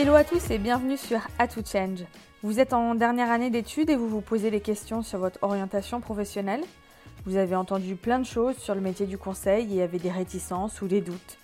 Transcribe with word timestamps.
Hello 0.00 0.14
à 0.14 0.22
tous 0.22 0.52
et 0.52 0.58
bienvenue 0.58 0.96
sur 0.96 1.18
A 1.40 1.48
Change. 1.48 2.04
Vous 2.44 2.60
êtes 2.60 2.72
en 2.72 2.94
dernière 2.94 3.32
année 3.32 3.50
d'études 3.50 3.90
et 3.90 3.96
vous 3.96 4.08
vous 4.08 4.20
posez 4.20 4.48
des 4.48 4.60
questions 4.60 5.02
sur 5.02 5.18
votre 5.18 5.40
orientation 5.42 6.00
professionnelle. 6.00 6.62
Vous 7.26 7.36
avez 7.36 7.56
entendu 7.56 7.96
plein 7.96 8.20
de 8.20 8.24
choses 8.24 8.56
sur 8.58 8.76
le 8.76 8.80
métier 8.80 9.06
du 9.06 9.18
conseil 9.18 9.76
et 9.76 9.82
avez 9.82 9.98
des 9.98 10.12
réticences 10.12 10.82
ou 10.82 10.86
des 10.86 11.00
doutes. 11.00 11.38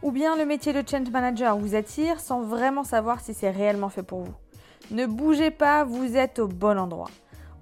Ou 0.00 0.10
bien 0.10 0.38
le 0.38 0.46
métier 0.46 0.72
de 0.72 0.82
change 0.88 1.10
manager 1.10 1.58
vous 1.58 1.74
attire 1.74 2.18
sans 2.18 2.40
vraiment 2.40 2.82
savoir 2.82 3.20
si 3.20 3.34
c'est 3.34 3.50
réellement 3.50 3.90
fait 3.90 4.02
pour 4.02 4.20
vous. 4.20 4.34
Ne 4.90 5.04
bougez 5.04 5.50
pas, 5.50 5.84
vous 5.84 6.16
êtes 6.16 6.38
au 6.38 6.48
bon 6.48 6.78
endroit. 6.78 7.10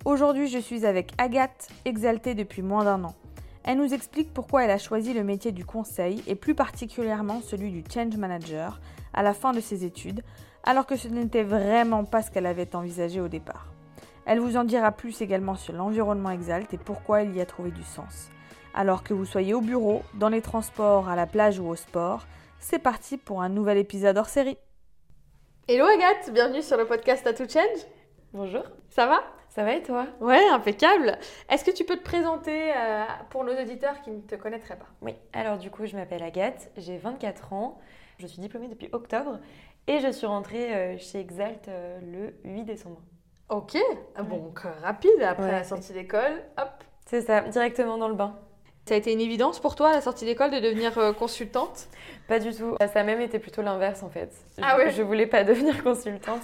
Aujourd'hui, 0.04 0.46
je 0.46 0.60
suis 0.60 0.86
avec 0.86 1.10
Agathe, 1.18 1.66
exaltée 1.84 2.34
depuis 2.34 2.62
moins 2.62 2.84
d'un 2.84 3.02
an. 3.02 3.16
Elle 3.64 3.78
nous 3.78 3.94
explique 3.94 4.32
pourquoi 4.32 4.62
elle 4.62 4.70
a 4.70 4.78
choisi 4.78 5.12
le 5.12 5.24
métier 5.24 5.50
du 5.50 5.64
conseil 5.64 6.22
et 6.28 6.36
plus 6.36 6.54
particulièrement 6.54 7.40
celui 7.40 7.72
du 7.72 7.82
change 7.92 8.16
manager 8.16 8.80
à 9.16 9.22
la 9.22 9.34
fin 9.34 9.52
de 9.52 9.60
ses 9.60 9.84
études, 9.84 10.22
alors 10.62 10.86
que 10.86 10.96
ce 10.96 11.08
n'était 11.08 11.42
vraiment 11.42 12.04
pas 12.04 12.22
ce 12.22 12.30
qu'elle 12.30 12.46
avait 12.46 12.76
envisagé 12.76 13.20
au 13.20 13.28
départ. 13.28 13.72
Elle 14.26 14.40
vous 14.40 14.56
en 14.56 14.64
dira 14.64 14.92
plus 14.92 15.20
également 15.22 15.54
sur 15.54 15.72
l'environnement 15.72 16.30
Exalt 16.30 16.72
et 16.74 16.78
pourquoi 16.78 17.22
il 17.22 17.34
y 17.34 17.40
a 17.40 17.46
trouvé 17.46 17.70
du 17.70 17.82
sens. 17.82 18.28
Alors 18.74 19.02
que 19.02 19.14
vous 19.14 19.24
soyez 19.24 19.54
au 19.54 19.60
bureau, 19.60 20.02
dans 20.14 20.28
les 20.28 20.42
transports, 20.42 21.08
à 21.08 21.16
la 21.16 21.26
plage 21.26 21.58
ou 21.58 21.66
au 21.66 21.76
sport, 21.76 22.26
c'est 22.58 22.78
parti 22.78 23.16
pour 23.16 23.42
un 23.42 23.48
nouvel 23.48 23.78
épisode 23.78 24.18
hors 24.18 24.28
série. 24.28 24.58
Hello 25.68 25.86
Agathe, 25.86 26.32
bienvenue 26.32 26.62
sur 26.62 26.76
le 26.76 26.86
podcast 26.86 27.26
À 27.26 27.32
tout 27.32 27.48
change. 27.48 27.86
Bonjour. 28.32 28.64
Ça 28.90 29.06
va? 29.06 29.35
Ça 29.56 29.64
va 29.64 29.72
et 29.74 29.82
toi? 29.82 30.06
Ouais, 30.20 30.46
impeccable. 30.50 31.16
Est-ce 31.48 31.64
que 31.64 31.70
tu 31.70 31.84
peux 31.84 31.96
te 31.96 32.02
présenter 32.02 32.74
euh, 32.76 33.04
pour 33.30 33.42
nos 33.42 33.58
auditeurs 33.58 34.02
qui 34.02 34.10
ne 34.10 34.20
te 34.20 34.34
connaîtraient 34.34 34.76
pas? 34.76 34.84
Oui, 35.00 35.14
alors 35.32 35.56
du 35.56 35.70
coup, 35.70 35.86
je 35.86 35.96
m'appelle 35.96 36.22
Agathe, 36.22 36.70
j'ai 36.76 36.98
24 36.98 37.54
ans, 37.54 37.78
je 38.18 38.26
suis 38.26 38.42
diplômée 38.42 38.68
depuis 38.68 38.90
octobre 38.92 39.40
et 39.86 39.98
je 40.00 40.12
suis 40.12 40.26
rentrée 40.26 40.74
euh, 40.74 40.98
chez 40.98 41.20
Exalt 41.20 41.68
euh, 41.68 41.98
le 42.44 42.50
8 42.50 42.64
décembre. 42.64 43.00
Ok, 43.48 43.78
ah 44.14 44.22
bon, 44.24 44.36
donc 44.36 44.58
rapide 44.82 45.22
après 45.22 45.44
Ouais. 45.44 45.52
la 45.52 45.64
sortie 45.64 45.94
d'école, 45.94 46.42
hop. 46.58 46.68
C'est 47.06 47.22
ça, 47.22 47.40
directement 47.40 47.96
dans 47.96 48.08
le 48.08 48.14
bain. 48.14 48.38
Ça 48.86 48.94
a 48.94 48.98
été 48.98 49.12
une 49.12 49.20
évidence 49.20 49.58
pour 49.58 49.74
toi 49.74 49.88
à 49.88 49.92
la 49.94 50.00
sortie 50.00 50.24
d'école 50.24 50.52
de 50.52 50.60
devenir 50.60 50.96
euh, 50.96 51.12
consultante? 51.12 51.88
Pas 52.28 52.38
du 52.38 52.54
tout. 52.54 52.76
Ça 52.78 53.00
a 53.00 53.02
même 53.02 53.20
été 53.20 53.40
plutôt 53.40 53.60
l'inverse 53.60 54.04
en 54.04 54.10
fait. 54.10 54.32
Ah 54.62 54.76
je, 54.78 54.84
ouais? 54.84 54.90
je 54.92 55.02
voulais 55.02 55.26
pas 55.26 55.42
devenir 55.44 55.82
consultante. 55.82 56.42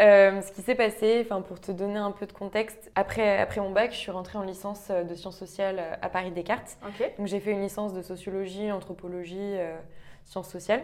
Euh, 0.00 0.42
ce 0.42 0.50
qui 0.50 0.62
s'est 0.62 0.74
passé, 0.74 1.22
enfin 1.24 1.42
pour 1.42 1.60
te 1.60 1.70
donner 1.70 1.98
un 1.98 2.10
peu 2.10 2.26
de 2.26 2.32
contexte, 2.32 2.90
après, 2.96 3.38
après 3.38 3.60
mon 3.60 3.70
bac, 3.70 3.92
je 3.92 3.98
suis 3.98 4.10
rentrée 4.10 4.36
en 4.36 4.42
licence 4.42 4.88
euh, 4.90 5.04
de 5.04 5.14
sciences 5.14 5.38
sociales 5.38 5.80
à 6.02 6.08
Paris 6.08 6.32
Descartes. 6.32 6.76
Ok. 6.84 7.08
Donc 7.18 7.28
j'ai 7.28 7.38
fait 7.38 7.52
une 7.52 7.62
licence 7.62 7.92
de 7.92 8.02
sociologie, 8.02 8.72
anthropologie, 8.72 9.38
euh, 9.38 9.76
sciences 10.24 10.48
sociales, 10.50 10.82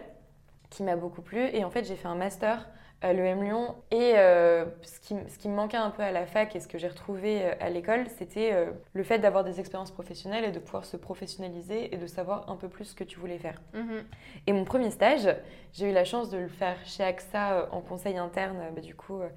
qui 0.69 0.83
m'a 0.83 0.95
beaucoup 0.95 1.21
plu. 1.21 1.49
Et 1.51 1.65
en 1.65 1.69
fait, 1.69 1.83
j'ai 1.83 1.97
fait 1.97 2.07
un 2.07 2.15
master 2.15 2.69
à 3.03 3.13
l'EM 3.13 3.43
Lyon. 3.43 3.75
Et 3.91 4.13
euh, 4.15 4.65
ce, 4.81 4.99
qui, 4.99 5.15
ce 5.27 5.37
qui 5.37 5.49
me 5.49 5.55
manquait 5.55 5.77
un 5.77 5.91
peu 5.91 6.01
à 6.01 6.11
la 6.11 6.25
fac 6.25 6.55
et 6.55 6.59
ce 6.59 6.67
que 6.67 6.77
j'ai 6.77 6.87
retrouvé 6.87 7.43
euh, 7.43 7.53
à 7.59 7.69
l'école, 7.69 8.07
c'était 8.17 8.51
euh, 8.53 8.71
le 8.93 9.03
fait 9.03 9.19
d'avoir 9.19 9.43
des 9.43 9.59
expériences 9.59 9.91
professionnelles 9.91 10.45
et 10.45 10.51
de 10.51 10.59
pouvoir 10.59 10.85
se 10.85 10.97
professionnaliser 10.97 11.93
et 11.93 11.97
de 11.97 12.07
savoir 12.07 12.49
un 12.49 12.55
peu 12.55 12.69
plus 12.69 12.85
ce 12.85 12.95
que 12.95 13.03
tu 13.03 13.19
voulais 13.19 13.37
faire. 13.37 13.61
Mhm. 13.73 14.03
Et 14.47 14.53
mon 14.53 14.63
premier 14.63 14.89
stage, 14.89 15.27
j'ai 15.73 15.89
eu 15.89 15.93
la 15.93 16.05
chance 16.05 16.29
de 16.29 16.37
le 16.37 16.47
faire 16.47 16.77
chez 16.85 17.03
AXA 17.03 17.69
en 17.71 17.81
conseil 17.81 18.17
interne. 18.17 18.57
Bah, 18.73 18.81
du 18.81 18.95
coup, 18.95 19.19
euh, 19.19 19.27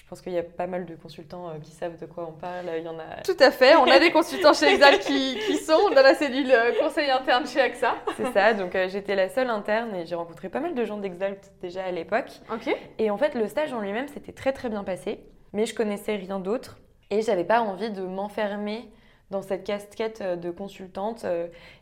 je 0.00 0.08
pense 0.08 0.22
qu'il 0.22 0.32
y 0.32 0.38
a 0.38 0.42
pas 0.42 0.66
mal 0.66 0.86
de 0.86 0.94
consultants 0.96 1.50
euh, 1.50 1.58
qui 1.62 1.72
savent 1.72 1.98
de 1.98 2.06
quoi 2.06 2.26
on 2.26 2.32
parle. 2.32 2.66
Il 2.78 2.84
y 2.84 2.88
en 2.88 2.98
a 2.98 3.22
Tout 3.22 3.36
à 3.38 3.50
fait, 3.50 3.76
on 3.76 3.84
a 3.84 3.98
des 4.00 4.10
consultants 4.10 4.54
chez 4.54 4.72
Exalt 4.72 4.98
qui, 5.00 5.38
qui 5.46 5.56
sont 5.58 5.90
dans 5.90 6.02
la 6.02 6.14
cellule 6.14 6.50
euh, 6.50 6.72
conseil 6.80 7.10
interne 7.10 7.46
chez 7.46 7.60
AXA. 7.60 7.94
C'est 8.16 8.32
ça, 8.32 8.54
donc 8.54 8.74
euh, 8.74 8.88
j'étais 8.88 9.14
la 9.14 9.28
seule 9.28 9.50
interne 9.50 9.94
et 9.94 10.06
j'ai 10.06 10.14
rencontré 10.14 10.48
pas 10.48 10.60
mal 10.60 10.74
de 10.74 10.84
gens 10.84 10.96
d'Exalt 10.96 11.52
déjà 11.60 11.84
à 11.84 11.90
l'époque. 11.90 12.30
Ok. 12.52 12.74
Et 12.98 13.10
en 13.10 13.18
fait, 13.18 13.34
le 13.34 13.46
stage 13.46 13.72
en 13.72 13.80
lui-même 13.80 14.08
s'était 14.08 14.32
très 14.32 14.52
très 14.52 14.70
bien 14.70 14.84
passé, 14.84 15.20
mais 15.52 15.66
je 15.66 15.74
connaissais 15.74 16.16
rien 16.16 16.40
d'autre 16.40 16.78
et 17.10 17.20
j'avais 17.20 17.44
pas 17.44 17.60
envie 17.60 17.90
de 17.90 18.02
m'enfermer 18.02 18.90
dans 19.30 19.42
cette 19.42 19.64
casquette 19.64 20.22
de 20.22 20.50
consultante. 20.50 21.24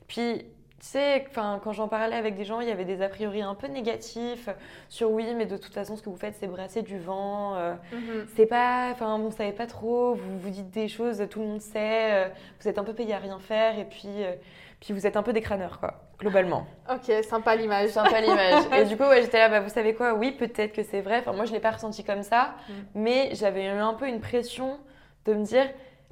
Puis, 0.06 0.44
tu 0.80 0.86
sais, 0.86 1.24
quand 1.34 1.72
j'en 1.72 1.88
parlais 1.88 2.14
avec 2.16 2.36
des 2.36 2.44
gens, 2.44 2.60
il 2.60 2.68
y 2.68 2.70
avait 2.70 2.84
des 2.84 3.02
a 3.02 3.08
priori 3.08 3.42
un 3.42 3.54
peu 3.56 3.66
négatifs 3.66 4.48
sur 4.88 5.10
oui, 5.10 5.26
mais 5.34 5.44
de 5.46 5.56
toute 5.56 5.74
façon, 5.74 5.96
ce 5.96 6.02
que 6.02 6.08
vous 6.08 6.16
faites, 6.16 6.36
c'est 6.38 6.46
brasser 6.46 6.82
du 6.82 6.98
vent. 6.98 7.56
euh, 7.56 7.74
Mhm. 7.92 8.26
c'est 8.36 8.46
pas, 8.46 8.90
enfin, 8.92 9.18
vous 9.18 9.32
savez 9.32 9.52
pas 9.52 9.66
trop, 9.66 10.14
vous 10.14 10.38
vous 10.38 10.50
dites 10.50 10.70
des 10.70 10.86
choses, 10.88 11.26
tout 11.30 11.40
le 11.40 11.46
monde 11.46 11.60
sait, 11.60 12.12
euh, 12.12 12.28
vous 12.60 12.68
êtes 12.68 12.78
un 12.78 12.84
peu 12.84 12.94
payé 12.94 13.12
à 13.14 13.18
rien 13.18 13.38
faire 13.40 13.76
et 13.78 13.84
puis, 13.86 14.06
euh, 14.22 14.32
puis 14.80 14.94
vous 14.94 15.04
êtes 15.06 15.16
un 15.16 15.24
peu 15.24 15.32
des 15.32 15.40
crâneurs, 15.40 15.80
quoi, 15.80 15.94
globalement. 16.20 16.64
Ok, 16.88 17.12
sympa 17.24 17.56
l'image. 17.56 17.88
Sympa 17.88 18.20
l'image. 18.20 18.64
Et 18.76 18.84
du 18.84 18.96
coup, 18.96 19.02
ouais, 19.02 19.22
j'étais 19.22 19.38
là, 19.38 19.48
bah, 19.48 19.58
vous 19.58 19.70
savez 19.70 19.94
quoi, 19.94 20.14
oui, 20.14 20.30
peut-être 20.30 20.72
que 20.72 20.84
c'est 20.84 21.00
vrai. 21.00 21.18
Enfin, 21.18 21.32
moi, 21.32 21.44
je 21.44 21.52
l'ai 21.52 21.60
pas 21.60 21.72
ressenti 21.72 22.04
comme 22.04 22.22
ça, 22.22 22.54
Mm. 22.68 22.72
mais 22.94 23.30
j'avais 23.34 23.64
eu 23.64 23.68
un 23.70 23.94
peu 23.94 24.06
une 24.06 24.20
pression 24.20 24.78
de 25.24 25.34
me 25.34 25.42
dire, 25.44 25.66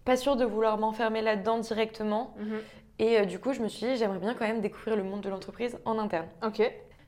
pas 0.05 0.17
sûre 0.17 0.35
de 0.35 0.45
vouloir 0.45 0.77
m'enfermer 0.79 1.23
là-dedans 1.23 1.59
directement. 1.59 2.35
Mhm. 2.39 2.61
Et 2.99 3.19
euh, 3.19 3.25
du 3.25 3.39
coup, 3.39 3.53
je 3.53 3.61
me 3.61 3.69
suis 3.69 3.87
dit, 3.87 3.97
j'aimerais 3.97 4.19
bien 4.19 4.35
quand 4.35 4.47
même 4.47 4.61
découvrir 4.61 4.97
le 4.97 5.03
monde 5.05 5.21
de 5.21 5.29
l'entreprise 5.29 5.79
en 5.85 5.99
interne. 5.99 6.27
Ok. 6.45 6.63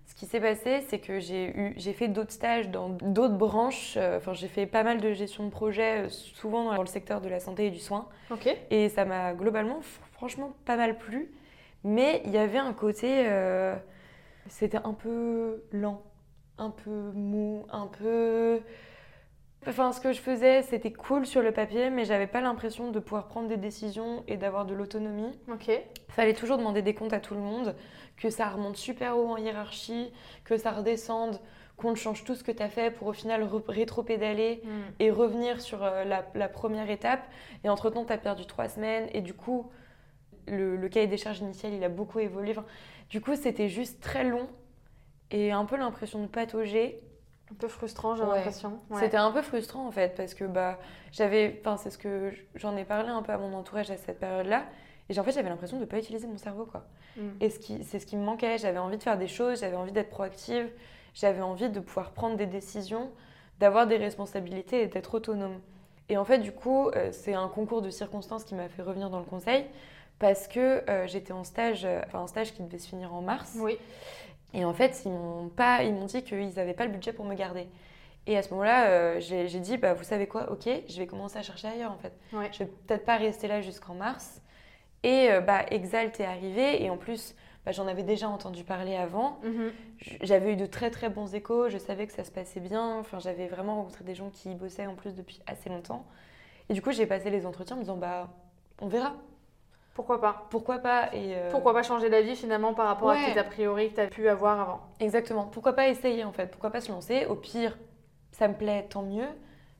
Ce 0.06 0.14
qui 0.14 0.26
s'est 0.26 0.40
passé, 0.40 0.80
c'est 0.88 0.98
que 1.00 1.20
j'ai 1.20 1.48
eu, 1.56 1.74
j'ai 1.76 1.92
fait 1.92 2.08
d'autres 2.08 2.32
stages 2.32 2.70
dans 2.70 2.88
d'autres 2.88 3.36
branches. 3.36 3.94
Euh, 3.98 4.16
Enfin, 4.16 4.32
j'ai 4.32 4.48
fait 4.48 4.66
pas 4.66 4.82
mal 4.82 5.00
de 5.00 5.12
gestion 5.12 5.44
de 5.44 5.50
projet, 5.50 6.06
euh, 6.06 6.08
souvent 6.08 6.74
dans 6.74 6.80
le 6.82 6.86
secteur 6.88 7.20
de 7.20 7.28
la 7.28 7.40
santé 7.40 7.66
et 7.66 7.70
du 7.70 7.78
soin. 7.78 8.08
Ok. 8.30 8.48
Et 8.70 8.88
ça 8.88 9.04
m'a 9.04 9.34
globalement, 9.34 9.80
fr- 9.80 10.00
franchement, 10.12 10.54
pas 10.64 10.76
mal 10.76 10.96
plu. 10.98 11.30
Mais 11.84 12.22
il 12.24 12.32
y 12.32 12.38
avait 12.38 12.58
un 12.58 12.72
côté. 12.72 13.24
euh, 13.28 13.76
c'était 14.48 14.78
un 14.82 14.94
peu 14.94 15.62
lent, 15.72 16.02
un 16.56 16.70
peu 16.70 16.90
mou, 17.14 17.66
un 17.70 17.86
peu. 17.86 18.60
Enfin, 19.66 19.92
ce 19.92 20.00
que 20.00 20.12
je 20.12 20.20
faisais, 20.20 20.62
c'était 20.62 20.92
cool 20.92 21.26
sur 21.26 21.42
le 21.42 21.52
papier, 21.52 21.90
mais 21.90 22.04
j'avais 22.04 22.26
pas 22.28 22.40
l'impression 22.40 22.90
de 22.90 22.98
pouvoir 23.00 23.26
prendre 23.26 23.48
des 23.48 23.56
décisions 23.56 24.22
et 24.28 24.36
d'avoir 24.36 24.64
de 24.64 24.72
l'autonomie. 24.74 25.38
Ok. 25.52 25.70
Fallait 26.08 26.32
toujours 26.32 26.56
demander 26.58 26.80
des 26.80 26.94
comptes 26.94 27.12
à 27.12 27.20
tout 27.20 27.34
le 27.34 27.40
monde, 27.40 27.74
que 28.16 28.30
ça 28.30 28.48
remonte 28.48 28.76
super 28.76 29.18
haut 29.18 29.28
en 29.28 29.36
hiérarchie, 29.36 30.12
que 30.44 30.56
ça 30.56 30.70
redescende, 30.70 31.38
qu'on 31.76 31.94
change 31.94 32.24
tout 32.24 32.34
ce 32.34 32.42
que 32.42 32.50
tu 32.52 32.62
as 32.62 32.68
fait 32.68 32.90
pour 32.90 33.08
au 33.08 33.12
final 33.12 33.48
rétro-pédaler 33.68 34.62
Mhm. 34.64 34.70
et 35.00 35.10
revenir 35.10 35.60
sur 35.60 35.82
euh, 35.84 36.04
la, 36.04 36.24
la 36.34 36.48
première 36.48 36.88
étape. 36.88 37.24
Et 37.62 37.68
entre-temps, 37.68 38.04
tu 38.04 38.12
as 38.12 38.18
perdu 38.18 38.46
trois 38.46 38.68
semaines 38.68 39.08
et 39.12 39.20
du 39.20 39.34
coup, 39.34 39.70
le, 40.46 40.76
le 40.76 40.88
cahier 40.88 41.06
des 41.08 41.18
charges 41.18 41.40
initial, 41.40 41.72
il 41.74 41.84
a 41.84 41.88
beaucoup 41.88 42.20
évolué. 42.20 42.52
Enfin, 42.52 42.64
du 43.10 43.20
coup, 43.20 43.34
c'était 43.36 43.68
juste 43.68 44.00
très 44.00 44.24
long 44.24 44.48
et 45.30 45.52
un 45.52 45.64
peu 45.66 45.76
l'impression 45.76 46.22
de 46.22 46.26
patauger. 46.26 47.00
Un 47.50 47.54
peu 47.54 47.68
frustrant, 47.68 48.14
j'ai 48.14 48.22
Ouais. 48.24 48.36
l'impression. 48.36 48.80
Ouais. 48.90 49.00
C'était 49.00 49.16
un 49.16 49.30
peu 49.30 49.42
frustrant 49.42 49.86
en 49.86 49.90
fait 49.90 50.14
parce 50.16 50.34
que 50.34 50.44
bah, 50.44 50.78
j'avais, 51.12 51.58
enfin 51.60 51.76
c'est 51.76 51.90
ce 51.90 51.98
que 51.98 52.32
j'en 52.54 52.76
ai 52.76 52.84
parlé 52.84 53.08
un 53.08 53.22
peu 53.22 53.32
à 53.32 53.38
mon 53.38 53.54
entourage 53.54 53.90
à 53.90 53.96
cette 53.96 54.18
période-là. 54.20 54.64
Et 55.10 55.18
en 55.18 55.24
fait, 55.24 55.32
j'avais 55.32 55.48
l'impression 55.48 55.78
de 55.78 55.82
ne 55.82 55.86
pas 55.86 55.98
utiliser 55.98 56.26
mon 56.26 56.36
cerveau 56.36 56.66
quoi. 56.66 56.84
Mhm. 57.16 57.36
Et 57.40 57.48
c'est 57.50 57.98
ce 57.98 58.04
qui 58.06 58.16
me 58.16 58.24
manquait. 58.24 58.58
J'avais 58.58 58.78
envie 58.78 58.98
de 58.98 59.02
faire 59.02 59.16
des 59.16 59.26
choses, 59.28 59.60
j'avais 59.60 59.76
envie 59.76 59.92
d'être 59.92 60.10
proactive, 60.10 60.68
j'avais 61.14 61.40
envie 61.40 61.70
de 61.70 61.80
pouvoir 61.80 62.10
prendre 62.12 62.36
des 62.36 62.46
décisions, 62.46 63.10
d'avoir 63.58 63.86
des 63.86 63.96
responsabilités 63.96 64.82
et 64.82 64.86
d'être 64.86 65.14
autonome. 65.14 65.60
Et 66.10 66.16
en 66.16 66.24
fait, 66.24 66.38
du 66.38 66.52
coup, 66.52 66.88
euh, 66.90 67.08
c'est 67.12 67.34
un 67.34 67.48
concours 67.48 67.82
de 67.82 67.90
circonstances 67.90 68.44
qui 68.44 68.54
m'a 68.54 68.68
fait 68.68 68.82
revenir 68.82 69.10
dans 69.10 69.18
le 69.18 69.24
conseil 69.24 69.64
parce 70.18 70.48
que 70.48 70.82
euh, 70.90 71.06
j'étais 71.06 71.32
en 71.32 71.44
stage, 71.44 71.84
euh, 71.84 72.00
enfin 72.06 72.20
un 72.20 72.26
stage 72.26 72.52
qui 72.52 72.62
devait 72.62 72.78
se 72.78 72.88
finir 72.88 73.14
en 73.14 73.20
mars. 73.22 73.56
Oui. 73.60 73.78
Et 74.54 74.64
en 74.64 74.72
fait, 74.72 75.02
ils 75.04 75.12
m'ont 75.12 75.48
pas, 75.48 75.82
ils 75.82 75.92
m'ont 75.92 76.06
dit 76.06 76.22
qu'ils 76.22 76.54
n'avaient 76.54 76.74
pas 76.74 76.86
le 76.86 76.92
budget 76.92 77.12
pour 77.12 77.24
me 77.24 77.34
garder. 77.34 77.68
Et 78.26 78.36
à 78.36 78.42
ce 78.42 78.50
moment-là, 78.50 78.88
euh, 78.88 79.20
j'ai 79.20 79.48
j'ai 79.48 79.60
dit, 79.60 79.76
bah, 79.76 79.94
vous 79.94 80.04
savez 80.04 80.26
quoi, 80.26 80.50
ok, 80.50 80.68
je 80.88 80.98
vais 80.98 81.06
commencer 81.06 81.38
à 81.38 81.42
chercher 81.42 81.68
ailleurs 81.68 81.92
en 81.92 81.98
fait. 81.98 82.12
Ouais. 82.32 82.50
Je 82.52 82.60
vais 82.60 82.66
peut-être 82.66 83.04
pas 83.04 83.16
rester 83.16 83.48
là 83.48 83.60
jusqu'en 83.60 83.94
mars. 83.94 84.42
Et 85.02 85.30
euh, 85.30 85.40
bah, 85.40 85.64
Exalt 85.70 86.18
est 86.20 86.24
arrivé, 86.24 86.82
et 86.82 86.90
en 86.90 86.96
plus, 86.96 87.34
bah, 87.64 87.72
j'en 87.72 87.86
avais 87.86 88.02
déjà 88.02 88.28
entendu 88.28 88.64
parler 88.64 88.96
avant. 88.96 89.38
Mhm. 89.42 89.72
J'avais 90.22 90.52
eu 90.52 90.56
de 90.56 90.66
très 90.66 90.90
très 90.90 91.08
bons 91.08 91.34
échos, 91.34 91.68
je 91.68 91.78
savais 91.78 92.06
que 92.06 92.12
ça 92.12 92.24
se 92.24 92.30
passait 92.30 92.60
bien. 92.60 92.98
Enfin, 92.98 93.18
j'avais 93.18 93.46
vraiment 93.46 93.76
rencontré 93.76 94.04
des 94.04 94.14
gens 94.14 94.30
qui 94.30 94.54
bossaient 94.54 94.86
en 94.86 94.94
plus 94.94 95.14
depuis 95.14 95.40
assez 95.46 95.68
longtemps. 95.68 96.04
Et 96.68 96.74
du 96.74 96.82
coup, 96.82 96.92
j'ai 96.92 97.06
passé 97.06 97.30
les 97.30 97.46
entretiens 97.46 97.76
en 97.76 97.78
me 97.78 97.84
disant, 97.84 97.96
bah, 97.96 98.28
on 98.80 98.88
verra. 98.88 99.14
Pourquoi 99.98 100.20
pas 100.20 100.46
Pourquoi 100.50 100.78
pas 100.78 101.12
et, 101.12 101.34
euh, 101.34 101.50
Pourquoi 101.50 101.72
pas 101.72 101.82
changer 101.82 102.08
d'avis 102.08 102.36
finalement 102.36 102.72
par 102.72 102.86
rapport 102.86 103.10
à 103.10 103.16
tes 103.16 103.36
a 103.36 103.42
priori 103.42 103.90
que 103.90 103.96
tu 103.96 104.00
as 104.00 104.06
pu 104.06 104.28
avoir 104.28 104.60
avant 104.60 104.80
Exactement. 105.00 105.46
Pourquoi 105.46 105.72
pas 105.72 105.88
essayer 105.88 106.22
en 106.22 106.30
fait 106.30 106.46
Pourquoi 106.46 106.70
pas 106.70 106.80
se 106.80 106.92
lancer 106.92 107.26
Au 107.26 107.34
pire, 107.34 107.76
ça 108.30 108.46
me 108.46 108.54
plaît, 108.54 108.86
tant 108.88 109.02
mieux. 109.02 109.26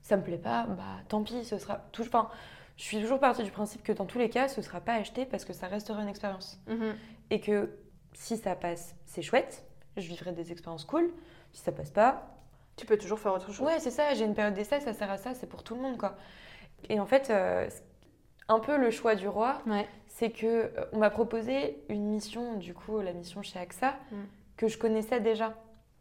Ça 0.01 0.17
me 0.17 0.21
plaît 0.21 0.37
pas, 0.37 0.65
bah 0.67 0.83
tant 1.07 1.23
pis, 1.23 1.45
ce 1.45 1.57
sera 1.57 1.77
tout. 1.93 2.01
Enfin, 2.01 2.27
je 2.75 2.83
suis 2.83 2.99
toujours 2.99 3.21
partie 3.21 3.43
du 3.43 3.51
principe 3.51 3.81
que 3.81 3.93
dans 3.93 4.05
tous 4.05 4.19
les 4.19 4.29
cas, 4.29 4.49
ce 4.49 4.61
sera 4.61 4.81
pas 4.81 4.95
acheté 4.95 5.25
parce 5.25 5.45
que 5.45 5.53
ça 5.53 5.67
restera 5.67 6.01
une 6.01 6.09
expérience. 6.09 6.59
Mhm. 6.67 6.95
Et 7.29 7.39
que 7.39 7.69
si 8.11 8.35
ça 8.35 8.55
passe, 8.57 8.95
c'est 9.05 9.21
chouette. 9.21 9.63
Je 9.95 10.05
vivrai 10.05 10.33
des 10.33 10.51
expériences 10.51 10.83
cool. 10.83 11.13
Si 11.53 11.61
ça 11.61 11.71
passe 11.71 11.91
pas, 11.91 12.27
Tu 12.75 12.85
peux 12.85 12.97
toujours 12.97 13.19
faire 13.19 13.33
autre 13.33 13.53
chose. 13.53 13.65
ouais, 13.65 13.79
c'est 13.79 13.89
ça. 13.91 14.13
J'ai 14.15 14.25
une 14.25 14.35
période 14.35 14.53
d'essai, 14.53 14.81
ça 14.81 14.91
sert 14.91 15.09
à 15.09 15.17
ça. 15.17 15.33
C'est 15.33 15.47
pour 15.47 15.63
tout 15.63 15.75
le 15.75 15.81
monde 15.81 15.97
quoi. 15.97 16.15
Et 16.89 16.99
en 16.99 17.05
fait, 17.05 17.29
euh, 17.29 17.69
un 18.49 18.59
peu 18.59 18.77
le 18.77 18.91
choix 18.91 19.15
du 19.15 19.27
roi, 19.27 19.61
Ouais. 19.65 19.87
c'est 20.07 20.31
que 20.31 20.45
euh, 20.45 20.69
on 20.91 20.97
m'a 20.97 21.09
proposé 21.09 21.81
une 21.87 22.05
mission, 22.09 22.55
du 22.57 22.73
coup, 22.73 22.99
la 22.99 23.13
mission 23.13 23.41
chez 23.41 23.57
AXA, 23.59 23.95
Mm. 24.11 24.15
que 24.57 24.67
je 24.67 24.77
connaissais 24.77 25.19
déjà. 25.21 25.53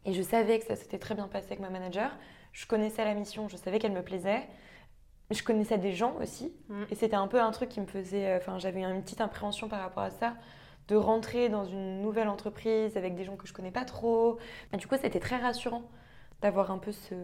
Et 0.05 0.13
je 0.13 0.23
savais 0.23 0.59
que 0.59 0.67
ça 0.67 0.75
s'était 0.77 0.99
très 0.99 1.15
bien 1.15 1.29
passé 1.29 1.47
avec 1.47 1.61
ma 1.61 1.71
manager. 1.71 2.11
Je 2.53 2.67
connaissais 2.67 3.05
la 3.05 3.15
mission, 3.15 3.49
je 3.49 3.57
savais 3.57 3.79
qu'elle 3.79 3.93
me 3.93 4.03
plaisait. 4.03 4.43
Je 5.31 5.43
connaissais 5.43 5.77
des 5.79 5.93
gens 5.93 6.15
aussi. 6.23 6.53
Mm. 6.69 6.83
Et 6.91 6.95
c'était 6.95 7.17
un 7.17 7.29
peu 7.29 7.41
un 7.41 7.51
truc 7.51 7.69
qui 7.69 7.81
me 7.81 7.87
faisait. 7.87 8.27
euh, 8.27 8.37
Enfin, 8.39 8.59
j'avais 8.59 8.83
une 8.83 9.03
petite 9.03 9.21
appréhension 9.21 9.69
par 9.69 9.81
rapport 9.81 10.03
à 10.03 10.11
ça, 10.11 10.35
de 10.89 10.97
rentrer 10.97 11.51
dans 11.51 11.67
une 11.67 12.01
nouvelle 12.01 12.29
entreprise 12.29 12.97
avec 12.97 13.15
des 13.15 13.25
gens 13.25 13.37
que 13.37 13.47
je 13.47 13.53
connais 13.53 13.71
pas 13.71 13.85
trop. 13.85 14.39
Et 14.73 14.79
du 14.79 14.87
coup, 14.87 14.95
c'était 15.01 15.21
très 15.21 15.37
rassurant 15.37 15.83
d'avoir 16.41 16.71
un 16.71 16.79
peu 16.79 16.93
ce, 16.93 17.15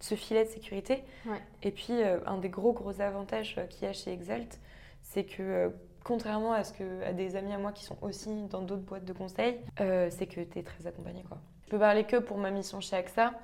ce 0.00 0.14
filet 0.14 0.44
de 0.44 0.50
sécurité. 0.50 1.04
Ouais. 1.26 1.40
Et 1.62 1.70
puis, 1.72 2.02
euh, 2.02 2.18
un 2.26 2.38
des 2.38 2.48
gros, 2.48 2.72
gros 2.72 3.00
avantages 3.00 3.56
euh, 3.58 3.66
qu'il 3.66 3.84
y 3.84 3.90
a 3.90 3.92
chez 3.92 4.12
Exalt, 4.12 4.58
c'est 5.02 5.24
que. 5.24 5.42
euh, 5.42 5.68
Contrairement 6.02 6.54
à, 6.54 6.64
ce 6.64 6.72
que, 6.72 7.04
à 7.04 7.12
des 7.12 7.36
amis 7.36 7.52
à 7.52 7.58
moi 7.58 7.72
qui 7.72 7.84
sont 7.84 7.98
aussi 8.00 8.46
dans 8.46 8.62
d'autres 8.62 8.80
boîtes 8.80 9.04
de 9.04 9.12
conseil, 9.12 9.60
euh, 9.80 10.08
c'est 10.10 10.26
que 10.26 10.40
tu 10.40 10.58
es 10.58 10.62
très 10.62 10.86
accompagné. 10.86 11.22
Quoi. 11.24 11.36
Je 11.66 11.70
peux 11.70 11.78
parler 11.78 12.04
que 12.04 12.16
pour 12.16 12.38
ma 12.38 12.50
mission 12.50 12.80
chez 12.80 12.96
AXA, 12.96 13.34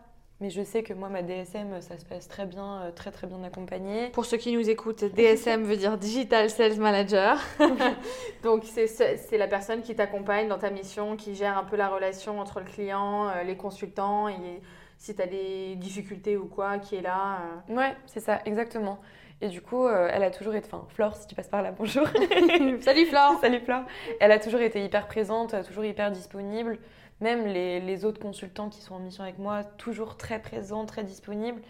mais 0.41 0.51
je 0.51 0.63
sais 0.63 0.83
que 0.83 0.93
moi, 0.93 1.09
ma 1.09 1.23
DSM, 1.23 1.81
ça 1.81 1.97
se 1.97 2.05
passe 2.05 2.29
très 2.29 2.45
bien, 2.47 2.83
euh, 2.83 2.91
très 2.93 3.11
très 3.11 3.27
bien 3.27 3.43
accompagnée. 3.43 4.09
Pour 4.11 4.27
ceux 4.27 4.37
qui 4.37 4.53
nous 4.53 4.69
écoutent, 4.69 5.05
DSM 5.05 5.63
veut 5.63 5.77
dire 5.77 5.97
Digital 5.97 6.51
Sales 6.51 6.79
Manager. 6.79 7.39
Donc, 8.43 8.65
c'est 8.65 8.87
c'est 8.87 9.39
la 9.39 9.49
personne 9.49 9.83
qui 9.83 9.95
t'accompagne 9.95 10.49
dans 10.49 10.59
ta 10.59 10.71
mission, 10.71 11.17
qui 11.17 11.35
gère 11.35 11.57
un 11.57 11.65
peu 11.65 11.77
la 11.77 11.89
relation 11.89 12.39
entre 12.39 12.61
le 12.61 12.67
client, 12.67 13.29
euh, 13.29 13.43
les 13.45 13.57
consultants, 13.57 14.29
et 14.29 14.61
si 14.99 15.15
tu 15.15 15.23
as 15.23 15.27
des 15.27 15.75
difficultés 15.77 16.37
ou 16.37 16.47
quoi, 16.47 16.79
qui 16.79 16.97
est 16.97 17.03
là. 17.03 17.39
euh. 17.71 17.75
Ouais, 17.75 17.95
c'est 18.07 18.21
ça, 18.21 18.41
exactement. 18.45 18.99
Et 19.43 19.49
du 19.49 19.61
coup, 19.61 19.87
euh, 19.87 20.09
elle 20.11 20.23
a 20.23 20.31
toujours 20.31 20.55
été. 20.55 20.67
Enfin, 20.73 20.87
Flore, 20.89 21.15
si 21.15 21.27
tu 21.27 21.35
passes 21.35 21.49
par 21.49 21.63
là, 21.63 21.71
bonjour. 21.71 22.07
Salut 22.81 23.07
Flore 23.07 23.39
Salut 23.41 23.61
Flore. 23.61 23.83
Elle 24.19 24.33
a 24.33 24.39
toujours 24.39 24.61
été 24.61 24.83
hyper 24.83 25.07
présente, 25.07 25.55
toujours 25.67 25.85
hyper 25.85 26.11
disponible. 26.11 26.79
Même 27.21 27.47
les, 27.47 27.81
les 27.81 28.05
autres 28.05 28.21
consultants 28.21 28.69
qui 28.69 28.81
sont 28.83 28.95
en 28.95 28.99
mission 28.99 29.23
avec 29.25 29.39
moi, 29.39 29.65
toujours 29.65 30.17
très 30.17 30.41
présents, 30.41 30.85
très 30.85 31.03
disponibles. 31.03 31.63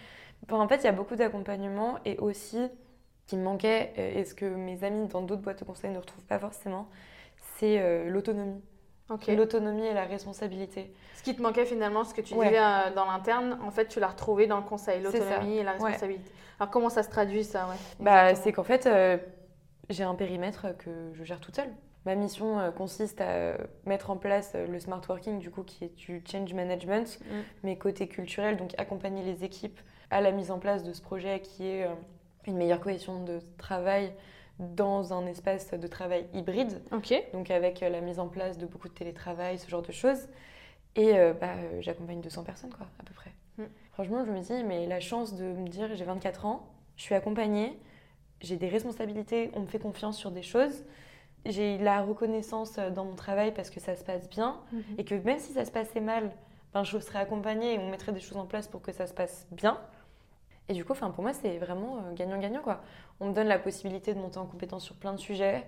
Enfin, 0.44 0.60
en 0.60 0.68
fait, 0.68 0.76
il 0.78 0.84
y 0.84 0.88
a 0.88 0.92
beaucoup 0.92 1.16
d'accompagnement 1.16 1.98
et 2.04 2.18
aussi, 2.18 2.56
ce 2.58 3.26
qui 3.26 3.36
me 3.36 3.42
manquait, 3.44 3.92
euh, 3.98 4.18
et 4.20 4.24
ce 4.24 4.34
que 4.34 4.44
mes 4.44 4.82
amis 4.84 5.06
dans 5.08 5.22
d'autres 5.22 5.42
boîtes 5.42 5.60
de 5.60 5.64
conseil 5.64 5.90
ne 5.92 5.98
retrouvent 5.98 6.24
pas 6.24 6.38
forcément, 6.38 6.88
c'est 7.58 7.78
euh, 7.80 8.08
l'autonomie. 8.10 8.60
L'autonomie 9.28 9.86
et 9.86 9.94
la 9.94 10.04
responsabilité. 10.04 10.92
Ce 11.14 11.22
qui 11.22 11.36
te 11.36 11.40
manquait 11.40 11.64
finalement, 11.64 12.02
ce 12.02 12.12
que 12.12 12.20
tu 12.20 12.34
Ouais. 12.34 12.46
disais 12.48 12.60
euh, 12.60 12.92
dans 12.94 13.04
l'interne, 13.04 13.56
en 13.64 13.70
fait, 13.70 13.86
tu 13.86 14.00
l'as 14.00 14.08
retrouvé 14.08 14.48
dans 14.48 14.56
le 14.56 14.64
conseil, 14.64 15.00
l'autonomie 15.00 15.58
et 15.58 15.62
la 15.62 15.74
Ouais. 15.76 15.82
responsabilité. 15.82 16.28
Alors, 16.58 16.70
comment 16.72 16.88
ça 16.88 17.04
se 17.04 17.08
traduit 17.10 17.44
ça 17.44 17.68
ouais, 17.68 17.76
Bah, 18.00 18.34
c'est 18.34 18.52
qu'en 18.52 18.64
fait, 18.64 18.86
euh, 18.86 19.16
j'ai 19.90 20.02
un 20.02 20.16
périmètre 20.16 20.76
que 20.76 21.12
je 21.14 21.22
gère 21.22 21.38
toute 21.40 21.54
seule. 21.54 21.70
Ma 22.06 22.14
mission 22.14 22.60
euh, 22.60 22.70
consiste 22.70 23.20
à 23.20 23.30
euh, 23.30 23.56
mettre 23.84 24.10
en 24.10 24.16
place 24.16 24.52
euh, 24.54 24.68
le 24.68 24.78
smart 24.78 25.02
working, 25.08 25.40
du 25.40 25.50
coup, 25.50 25.64
qui 25.64 25.84
est 25.84 25.94
du 25.96 26.22
change 26.24 26.54
management, 26.54 27.18
Mm. 27.20 27.34
mais 27.64 27.76
côté 27.76 28.06
culturel, 28.06 28.56
donc 28.56 28.74
accompagner 28.78 29.24
les 29.24 29.44
équipes 29.44 29.80
à 30.10 30.20
la 30.20 30.30
mise 30.30 30.52
en 30.52 30.60
place 30.60 30.84
de 30.84 30.92
ce 30.92 31.02
projet 31.02 31.40
qui 31.40 31.66
est 31.66 31.84
une 32.46 32.56
meilleure 32.56 32.78
cohésion 32.78 33.24
de 33.24 33.40
travail 33.58 34.12
dans 34.60 35.12
un 35.12 35.26
espace 35.26 35.72
de 35.72 35.86
travail 35.88 36.26
hybride, 36.32 36.80
donc 37.32 37.50
avec 37.50 37.80
la 37.80 38.00
mise 38.00 38.20
en 38.20 38.28
place 38.28 38.56
de 38.56 38.66
beaucoup 38.66 38.88
de 38.88 38.94
télétravail, 38.94 39.58
ce 39.58 39.68
genre 39.68 39.82
de 39.82 39.90
choses. 39.90 40.28
Et 40.94 41.12
bah, 41.40 41.56
j'accompagne 41.80 42.20
200 42.20 42.44
personnes, 42.44 42.70
quoi, 42.72 42.86
à 43.00 43.02
peu 43.02 43.14
près. 43.14 43.32
Mm. 43.58 43.64
Franchement, 43.94 44.24
je 44.24 44.30
me 44.30 44.38
dis, 44.38 44.62
mais 44.62 44.86
la 44.86 45.00
chance 45.00 45.34
de 45.34 45.44
me 45.44 45.66
dire, 45.66 45.88
j'ai 45.96 46.04
24 46.04 46.46
ans, 46.46 46.68
je 46.96 47.02
suis 47.02 47.16
accompagnée, 47.16 47.76
j'ai 48.40 48.56
des 48.56 48.68
responsabilités, 48.68 49.50
on 49.54 49.60
me 49.62 49.66
fait 49.66 49.80
confiance 49.80 50.16
sur 50.16 50.30
des 50.30 50.42
choses, 50.42 50.84
j'ai 51.50 51.78
la 51.78 52.02
reconnaissance 52.02 52.78
euh, 52.78 52.90
dans 52.90 53.04
mon 53.04 53.14
travail 53.14 53.52
parce 53.52 53.70
que 53.70 53.80
ça 53.80 53.96
se 53.96 54.04
passe 54.04 54.28
bien, 54.28 54.60
et 54.98 55.04
que 55.04 55.14
même 55.14 55.38
si 55.38 55.52
ça 55.52 55.64
se 55.64 55.70
passait 55.70 56.00
mal, 56.00 56.30
ben, 56.72 56.84
je 56.84 56.98
serais 56.98 57.20
accompagnée 57.20 57.74
et 57.74 57.78
on 57.78 57.90
mettrait 57.90 58.12
des 58.12 58.20
choses 58.20 58.36
en 58.36 58.46
place 58.46 58.68
pour 58.68 58.82
que 58.82 58.92
ça 58.92 59.06
se 59.06 59.14
passe 59.14 59.46
bien. 59.50 59.80
Et 60.68 60.72
du 60.74 60.84
coup, 60.84 60.94
pour 60.94 61.22
moi, 61.22 61.32
c'est 61.32 61.58
vraiment 61.58 61.98
euh, 61.98 62.12
gagnant-gagnant. 62.14 62.62
quoi. 62.62 62.82
On 63.20 63.28
me 63.28 63.32
donne 63.32 63.46
la 63.48 63.58
possibilité 63.58 64.14
de 64.14 64.18
monter 64.18 64.38
en 64.38 64.46
compétence 64.46 64.84
sur 64.84 64.96
plein 64.96 65.12
de 65.12 65.20
sujets. 65.20 65.64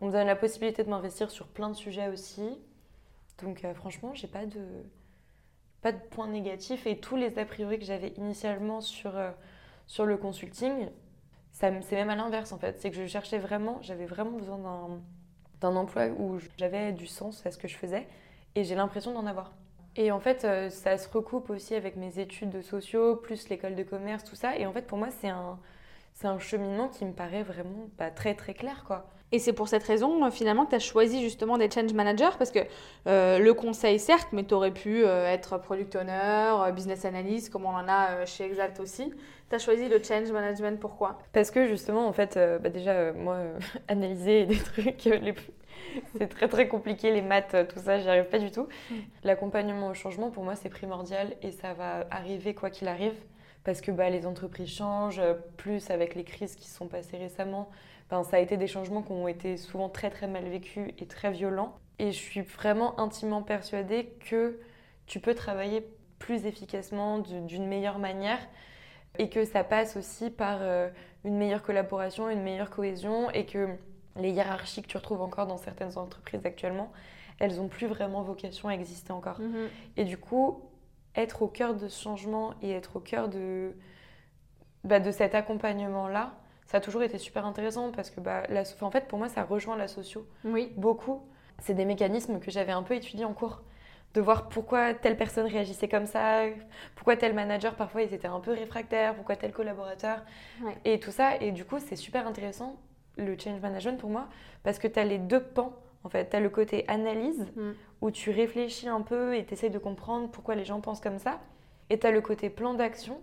On 0.00 0.06
me 0.06 0.12
donne 0.12 0.26
la 0.26 0.36
possibilité 0.36 0.84
de 0.84 0.90
m'investir 0.90 1.30
sur 1.30 1.46
plein 1.46 1.68
de 1.68 1.74
sujets 1.74 2.08
aussi. 2.08 2.58
Donc 3.42 3.64
euh, 3.64 3.74
franchement, 3.74 4.14
j'ai 4.14 4.28
pas 4.28 4.46
de 4.46 4.64
pas 5.80 5.92
de 5.92 5.98
points 5.98 6.26
négatifs 6.26 6.86
et 6.88 6.98
tous 6.98 7.14
les 7.14 7.38
a 7.38 7.44
priori 7.44 7.78
que 7.78 7.84
j'avais 7.84 8.08
initialement 8.16 8.80
sur 8.80 9.16
euh, 9.16 9.30
sur 9.86 10.06
le 10.06 10.16
consulting, 10.16 10.88
ça 11.52 11.70
c'est 11.82 11.96
même 11.96 12.10
à 12.10 12.16
l'inverse 12.16 12.52
en 12.52 12.58
fait. 12.58 12.80
C'est 12.80 12.90
que 12.90 12.96
je 12.96 13.06
cherchais 13.06 13.38
vraiment, 13.38 13.78
j'avais 13.80 14.06
vraiment 14.06 14.38
besoin 14.38 14.58
d'un 14.58 15.00
d'un 15.60 15.76
emploi 15.76 16.06
où 16.18 16.38
j'avais 16.58 16.92
du 16.92 17.06
sens 17.06 17.44
à 17.46 17.50
ce 17.50 17.58
que 17.58 17.68
je 17.68 17.76
faisais 17.76 18.06
et 18.54 18.64
j'ai 18.64 18.74
l'impression 18.74 19.12
d'en 19.12 19.26
avoir. 19.26 19.52
Et 19.96 20.12
en 20.12 20.20
fait, 20.20 20.44
euh, 20.44 20.70
ça 20.70 20.96
se 20.96 21.08
recoupe 21.08 21.50
aussi 21.50 21.74
avec 21.74 21.96
mes 21.96 22.20
études 22.20 22.50
de 22.50 22.60
sociaux, 22.62 23.16
plus 23.16 23.48
l'école 23.48 23.74
de 23.74 23.82
commerce, 23.82 24.24
tout 24.24 24.36
ça. 24.36 24.56
Et 24.56 24.66
en 24.66 24.72
fait, 24.72 24.86
pour 24.86 24.98
moi, 24.98 25.08
c'est 25.10 25.28
un, 25.28 25.58
un 26.24 26.38
cheminement 26.38 26.88
qui 26.88 27.04
me 27.04 27.12
paraît 27.12 27.42
vraiment 27.42 27.88
bah, 27.98 28.10
très 28.10 28.34
très 28.34 28.54
clair, 28.54 28.84
quoi. 28.86 29.10
Et 29.30 29.38
c'est 29.38 29.52
pour 29.52 29.68
cette 29.68 29.82
raison, 29.82 30.24
euh, 30.24 30.30
finalement, 30.30 30.64
que 30.64 30.70
tu 30.70 30.76
as 30.76 30.80
choisi 30.80 31.20
justement 31.22 31.58
des 31.58 31.70
change 31.70 31.92
managers 31.92 32.30
parce 32.38 32.50
que 32.50 32.60
euh, 33.06 33.38
le 33.38 33.52
conseil, 33.54 33.98
certes, 33.98 34.28
mais 34.32 34.44
tu 34.44 34.54
aurais 34.54 34.70
pu 34.72 35.04
euh, 35.04 35.26
être 35.26 35.58
product 35.58 35.96
owner, 35.96 36.72
business 36.74 37.04
analyst, 37.04 37.50
comme 37.50 37.66
on 37.66 37.74
en 37.74 37.86
a 37.88 38.10
euh, 38.12 38.26
chez 38.26 38.44
Exact 38.44 38.80
aussi. 38.80 39.12
Tu 39.50 39.54
as 39.54 39.58
choisi 39.58 39.88
le 39.88 40.02
change 40.02 40.30
management, 40.32 40.80
pourquoi? 40.80 41.18
Parce 41.32 41.50
que 41.50 41.66
justement, 41.66 42.06
en 42.08 42.12
fait, 42.12 42.38
bah, 42.62 42.70
déjà, 42.70 43.12
moi, 43.12 43.38
analyser 43.88 44.46
des 44.46 44.56
trucs, 44.58 45.04
les- 45.04 45.34
c'est 46.18 46.28
très 46.28 46.48
très 46.48 46.66
compliqué, 46.68 47.10
les 47.12 47.22
maths, 47.22 47.54
tout 47.72 47.78
ça, 47.80 47.98
j'y 47.98 48.08
arrive 48.08 48.24
pas 48.28 48.38
du 48.38 48.50
tout. 48.50 48.66
L'accompagnement 49.24 49.88
au 49.88 49.94
changement, 49.94 50.30
pour 50.30 50.44
moi, 50.44 50.54
c'est 50.56 50.68
primordial 50.68 51.34
et 51.42 51.50
ça 51.50 51.74
va 51.74 52.06
arriver 52.10 52.54
quoi 52.54 52.70
qu'il 52.70 52.88
arrive. 52.88 53.14
Parce 53.64 53.80
que 53.80 53.90
bah, 53.90 54.08
les 54.08 54.26
entreprises 54.26 54.70
changent, 54.70 55.20
plus 55.56 55.90
avec 55.90 56.14
les 56.14 56.24
crises 56.24 56.54
qui 56.56 56.66
se 56.68 56.76
sont 56.76 56.86
passées 56.86 57.18
récemment, 57.18 57.68
ben, 58.10 58.22
ça 58.24 58.36
a 58.36 58.40
été 58.40 58.56
des 58.56 58.66
changements 58.66 59.02
qui 59.02 59.12
ont 59.12 59.28
été 59.28 59.56
souvent 59.56 59.88
très 59.88 60.10
très 60.10 60.26
mal 60.26 60.44
vécus 60.48 60.92
et 60.98 61.06
très 61.06 61.30
violents. 61.30 61.76
Et 61.98 62.12
je 62.12 62.18
suis 62.18 62.42
vraiment 62.42 62.98
intimement 63.00 63.42
persuadée 63.42 64.16
que 64.28 64.58
tu 65.06 65.20
peux 65.20 65.34
travailler 65.34 65.86
plus 66.18 66.46
efficacement, 66.46 67.18
du- 67.18 67.40
d'une 67.42 67.66
meilleure 67.66 67.98
manière, 67.98 68.38
et 69.18 69.28
que 69.28 69.44
ça 69.44 69.64
passe 69.64 69.96
aussi 69.96 70.30
par 70.30 70.58
euh, 70.62 70.88
une 71.24 71.36
meilleure 71.36 71.62
collaboration, 71.62 72.28
une 72.30 72.42
meilleure 72.42 72.70
cohésion, 72.70 73.30
et 73.30 73.46
que 73.46 73.68
les 74.16 74.30
hiérarchies 74.30 74.82
que 74.82 74.88
tu 74.88 74.96
retrouves 74.96 75.22
encore 75.22 75.46
dans 75.46 75.56
certaines 75.56 75.96
entreprises 75.98 76.44
actuellement, 76.44 76.92
elles 77.38 77.56
n'ont 77.56 77.68
plus 77.68 77.86
vraiment 77.86 78.22
vocation 78.22 78.68
à 78.68 78.72
exister 78.74 79.12
encore. 79.12 79.38
Et 79.96 80.04
du 80.04 80.18
coup, 80.18 80.60
être 81.14 81.42
au 81.42 81.48
cœur 81.48 81.74
de 81.74 81.88
ce 81.88 82.02
changement 82.02 82.54
et 82.62 82.70
être 82.72 82.96
au 82.96 83.00
cœur 83.00 83.28
de, 83.28 83.76
bah, 84.84 84.98
de 85.00 85.10
cet 85.10 85.34
accompagnement-là, 85.34 86.34
ça 86.68 86.76
a 86.78 86.80
toujours 86.80 87.02
été 87.02 87.18
super 87.18 87.44
intéressant 87.46 87.90
parce 87.90 88.10
que 88.10 88.20
bah, 88.20 88.44
la- 88.50 88.62
en 88.82 88.90
fait, 88.90 89.08
pour 89.08 89.18
moi, 89.18 89.28
ça 89.28 89.42
rejoint 89.42 89.76
la 89.76 89.88
socio 89.88 90.24
Oui. 90.44 90.70
beaucoup. 90.76 91.22
C'est 91.60 91.74
des 91.74 91.84
mécanismes 91.84 92.38
que 92.38 92.50
j'avais 92.52 92.72
un 92.72 92.82
peu 92.84 92.94
étudiés 92.94 93.24
en 93.24 93.32
cours. 93.32 93.62
De 94.14 94.20
voir 94.20 94.48
pourquoi 94.48 94.94
telle 94.94 95.16
personne 95.16 95.46
réagissait 95.46 95.88
comme 95.88 96.06
ça, 96.06 96.44
pourquoi 96.94 97.16
tel 97.16 97.34
manager 97.34 97.74
parfois 97.74 98.02
ils 98.02 98.14
étaient 98.14 98.28
un 98.28 98.40
peu 98.40 98.52
réfractaires, 98.52 99.14
pourquoi 99.14 99.36
tel 99.36 99.52
collaborateur, 99.52 100.22
Ouais. 100.62 100.76
et 100.84 101.00
tout 101.00 101.10
ça. 101.10 101.36
Et 101.40 101.52
du 101.52 101.64
coup, 101.64 101.78
c'est 101.78 101.96
super 101.96 102.26
intéressant 102.26 102.76
le 103.16 103.36
change 103.38 103.60
management 103.60 103.98
pour 103.98 104.08
moi 104.10 104.28
parce 104.62 104.78
que 104.78 104.86
tu 104.88 104.98
as 104.98 105.04
les 105.04 105.18
deux 105.18 105.42
pans. 105.42 105.72
En 106.04 106.08
fait, 106.10 106.30
tu 106.30 106.36
as 106.36 106.40
le 106.40 106.48
côté 106.48 106.84
analyse 106.88 107.46
Mm. 107.56 107.72
où 108.02 108.10
tu 108.10 108.30
réfléchis 108.30 108.88
un 108.88 109.00
peu 109.02 109.34
et 109.36 109.44
tu 109.44 109.54
essaies 109.54 109.68
de 109.70 109.78
comprendre 109.78 110.30
pourquoi 110.30 110.54
les 110.54 110.64
gens 110.64 110.80
pensent 110.80 111.00
comme 111.00 111.18
ça. 111.18 111.40
Et 111.90 111.98
tu 111.98 112.06
as 112.06 112.10
le 112.10 112.20
côté 112.20 112.50
plan 112.50 112.74
d'action. 112.74 113.18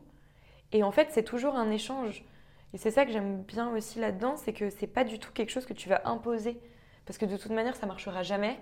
Et 0.72 0.84
en 0.84 0.92
fait, 0.92 1.08
c'est 1.12 1.24
toujours 1.24 1.56
un 1.56 1.72
échange. 1.72 2.26
Et 2.74 2.78
c'est 2.78 2.92
ça 2.92 3.06
que 3.06 3.12
j'aime 3.12 3.44
bien 3.44 3.70
aussi 3.70 4.00
là-dedans, 4.00 4.36
c'est 4.36 4.54
que 4.54 4.70
c'est 4.70 4.88
pas 4.88 5.04
du 5.04 5.20
tout 5.20 5.32
quelque 5.32 5.50
chose 5.52 5.66
que 5.66 5.74
tu 5.74 5.88
vas 5.90 6.02
imposer. 6.06 6.60
Parce 7.06 7.18
que 7.18 7.26
de 7.26 7.38
toute 7.38 7.52
manière, 7.52 7.76
ça 7.76 7.86
marchera 7.86 8.24
jamais. 8.24 8.58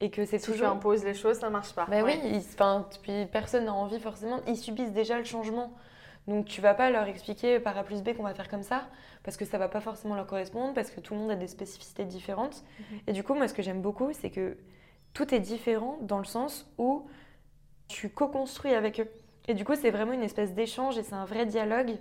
Et 0.00 0.10
que 0.10 0.26
c'est 0.26 0.38
Si 0.38 0.46
tu 0.46 0.52
toujours. 0.52 0.68
imposes 0.68 1.04
les 1.04 1.14
choses, 1.14 1.38
ça 1.38 1.48
marche 1.48 1.72
pas. 1.74 1.86
Bah 1.86 2.02
Ouais. 2.02 2.18
oui, 2.22 2.36
enfin, 2.36 2.86
puis 3.02 3.24
personne 3.32 3.64
n'a 3.64 3.72
envie 3.72 3.98
forcément. 3.98 4.40
Ils 4.46 4.56
subissent 4.58 4.92
déjà 4.92 5.16
le 5.16 5.24
changement. 5.24 5.72
Donc 6.26 6.44
tu 6.46 6.60
vas 6.60 6.74
pas 6.74 6.90
leur 6.90 7.06
expliquer 7.06 7.60
par 7.60 7.78
A 7.78 7.84
plus 7.84 8.02
B 8.02 8.12
qu'on 8.14 8.24
va 8.24 8.34
faire 8.34 8.48
comme 8.50 8.64
ça, 8.64 8.88
parce 9.22 9.36
que 9.38 9.44
ça 9.46 9.56
va 9.58 9.68
pas 9.68 9.80
forcément 9.80 10.16
leur 10.16 10.26
correspondre, 10.26 10.74
parce 10.74 10.90
que 10.90 11.00
tout 11.00 11.14
le 11.14 11.20
monde 11.20 11.30
a 11.30 11.36
des 11.36 11.46
spécificités 11.46 12.04
différentes. 12.04 12.62
Mhm. 12.78 12.98
Et 13.06 13.12
du 13.12 13.22
coup, 13.22 13.32
moi, 13.34 13.46
ce 13.48 13.54
que 13.54 13.62
j'aime 13.62 13.80
beaucoup, 13.80 14.12
c'est 14.12 14.30
que 14.30 14.58
tout 15.14 15.32
est 15.34 15.38
différent 15.40 15.96
dans 16.02 16.18
le 16.18 16.24
sens 16.24 16.68
où 16.76 17.06
tu 17.88 18.10
co-construis 18.10 18.74
avec 18.74 19.00
eux. 19.00 19.08
Et 19.48 19.54
du 19.54 19.64
coup, 19.64 19.76
c'est 19.76 19.90
vraiment 19.92 20.12
une 20.12 20.24
espèce 20.24 20.52
d'échange 20.52 20.98
et 20.98 21.04
c'est 21.04 21.14
un 21.14 21.24
vrai 21.24 21.46
dialogue. 21.46 21.96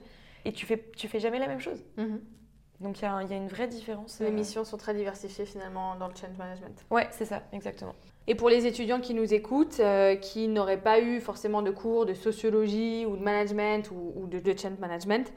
Et 0.45 0.53
tu 0.53 0.65
fais, 0.65 0.83
tu 0.95 1.07
fais 1.07 1.19
jamais 1.19 1.39
la 1.39 1.47
même 1.47 1.59
chose. 1.59 1.83
Mhm. 1.97 2.21
Donc 2.81 2.99
il 2.99 3.03
y, 3.03 3.07
a 3.07 3.23
y 3.23 3.33
une 3.33 3.47
vraie 3.47 3.67
différence. 3.67 4.19
Les 4.19 4.27
euh, 4.27 4.31
missions 4.31 4.65
sont 4.65 4.77
très 4.77 4.93
diversifiées 4.93 5.45
finalement 5.45 5.95
dans 5.95 6.07
le 6.07 6.15
change 6.15 6.37
management. 6.37 6.85
Ouais, 6.91 7.07
c'est 7.11 7.25
ça, 7.25 7.43
exactement. 7.53 7.95
Et 8.27 8.35
pour 8.35 8.49
les 8.49 8.65
étudiants 8.65 8.99
qui 8.99 9.13
nous 9.13 9.33
écoutent, 9.33 9.79
euh, 9.79 10.15
qui 10.15 10.47
n'auraient 10.47 10.81
pas 10.81 10.99
eu 10.99 11.21
forcément 11.21 11.61
de 11.61 11.71
cours 11.71 12.05
de 12.05 12.13
sociologie 12.13 13.05
ou 13.05 13.15
de 13.15 13.21
management 13.21 13.89
ou, 13.91 14.13
ou 14.15 14.27
de, 14.27 14.39
de 14.39 14.57
change 14.57 14.79
management, 14.79 15.31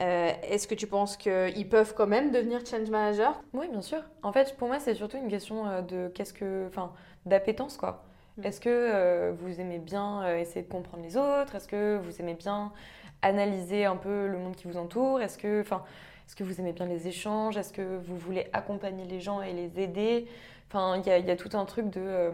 euh, 0.00 0.30
est-ce 0.42 0.66
que 0.66 0.74
tu 0.74 0.86
penses 0.86 1.16
qu'ils 1.16 1.68
peuvent 1.68 1.94
quand 1.94 2.06
même 2.06 2.30
devenir 2.30 2.64
change 2.66 2.90
manager 2.90 3.40
Oui, 3.54 3.68
bien 3.68 3.82
sûr. 3.82 4.02
En 4.22 4.32
fait, 4.32 4.56
pour 4.56 4.68
moi, 4.68 4.78
c'est 4.78 4.94
surtout 4.94 5.16
une 5.16 5.28
question 5.28 5.82
de 5.82 6.08
qu'est-ce 6.14 6.34
que, 6.34 6.66
enfin, 6.68 6.92
d'appétence 7.24 7.76
quoi. 7.76 8.04
Mm. 8.36 8.44
Est-ce 8.44 8.60
que 8.60 9.30
vous 9.30 9.60
aimez 9.60 9.78
bien 9.78 10.36
essayer 10.36 10.62
de 10.62 10.70
comprendre 10.70 11.02
les 11.02 11.16
autres? 11.16 11.54
Est-ce 11.54 11.68
que 11.68 11.98
vous 12.02 12.20
aimez 12.20 12.34
bien 12.34 12.72
analyser 13.22 13.84
un 13.84 13.96
peu 13.96 14.26
le 14.26 14.38
monde 14.38 14.56
qui 14.56 14.66
vous 14.66 14.76
entoure? 14.76 15.20
Est-ce 15.20 15.38
que, 15.38 15.60
enfin, 15.60 15.82
est-ce 16.26 16.36
que 16.36 16.44
vous 16.44 16.60
aimez 16.60 16.72
bien 16.72 16.86
les 16.86 17.08
échanges? 17.08 17.56
Est-ce 17.56 17.72
que 17.72 17.98
vous 17.98 18.16
voulez 18.16 18.48
accompagner 18.52 19.04
les 19.04 19.20
gens 19.20 19.42
et 19.42 19.52
les 19.52 19.80
aider? 19.80 20.28
Enfin, 20.68 20.96
il 20.96 21.06
y, 21.06 21.26
y, 21.26 21.30
a 21.30 21.36
tout 21.36 21.56
un 21.56 21.64
truc 21.64 21.90
de. 21.90 22.00
Euh, 22.00 22.30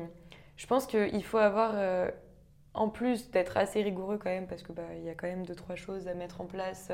je 0.56 0.66
pense 0.66 0.86
qu'il 0.86 1.24
faut 1.24 1.38
avoir, 1.38 1.74
en 2.74 2.88
plus 2.88 3.30
d'être 3.30 3.56
assez 3.56 3.80
rigoureux 3.80 4.18
quand 4.18 4.30
même, 4.30 4.48
parce 4.48 4.62
qu'il 4.64 4.74
bah, 4.74 4.82
y 5.04 5.08
a 5.08 5.14
quand 5.14 5.28
même 5.28 5.46
deux, 5.46 5.54
trois 5.54 5.76
choses 5.76 6.08
à 6.08 6.14
mettre 6.14 6.40
en 6.40 6.46
place. 6.46 6.90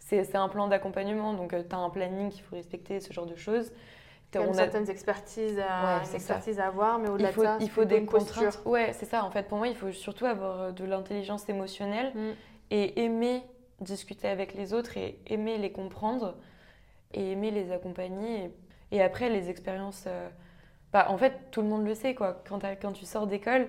c'est 0.00 0.34
un 0.34 0.48
plan 0.48 0.66
d'accompagnement, 0.66 1.32
donc 1.32 1.50
tu 1.50 1.74
as 1.74 1.78
un 1.78 1.90
planning 1.90 2.30
qu'il 2.30 2.42
faut 2.42 2.56
respecter, 2.56 2.98
ce 2.98 3.12
genre 3.12 3.26
de 3.26 3.36
choses. 3.36 3.70
Il 4.34 4.40
a 4.40 4.52
certaines 4.52 4.90
expertises 4.90 5.58
à, 5.58 6.00
à 6.00 6.66
avoir, 6.66 6.98
mais 6.98 7.08
au-delà 7.08 7.32
de 7.32 7.40
ça, 7.40 7.56
il 7.60 7.70
faut 7.70 7.84
des 7.84 8.04
contraintes. 8.04 8.60
Ouais, 8.66 8.92
c'est 8.92 9.06
ça. 9.06 9.24
En 9.24 9.30
fait, 9.30 9.44
pour 9.44 9.56
moi, 9.56 9.68
il 9.68 9.74
faut 9.74 9.90
surtout 9.90 10.26
avoir 10.26 10.60
euh, 10.60 10.70
de 10.70 10.84
l'intelligence 10.84 11.48
émotionnelle 11.48 12.12
mm. 12.14 12.32
Et 12.70 13.02
aimer 13.02 13.42
discuter 13.80 14.28
avec 14.28 14.54
les 14.54 14.72
autres 14.72 14.96
et 14.96 15.20
aimer 15.26 15.58
les 15.58 15.70
comprendre 15.70 16.36
et 17.12 17.32
aimer 17.32 17.50
les 17.50 17.72
accompagner. 17.72 18.50
Et, 18.90 19.02
après, 19.02 19.28
les 19.28 19.50
expériences. 19.50 20.04
Euh, 20.06 20.28
bah, 20.92 21.06
en 21.10 21.18
fait, 21.18 21.50
tout 21.50 21.62
le 21.62 21.68
monde 21.68 21.86
le 21.86 21.94
sait, 21.94 22.14
quoi. 22.14 22.42
Quand, 22.48 22.60
quand 22.80 22.92
tu 22.92 23.04
sors 23.04 23.26
d'école, 23.26 23.68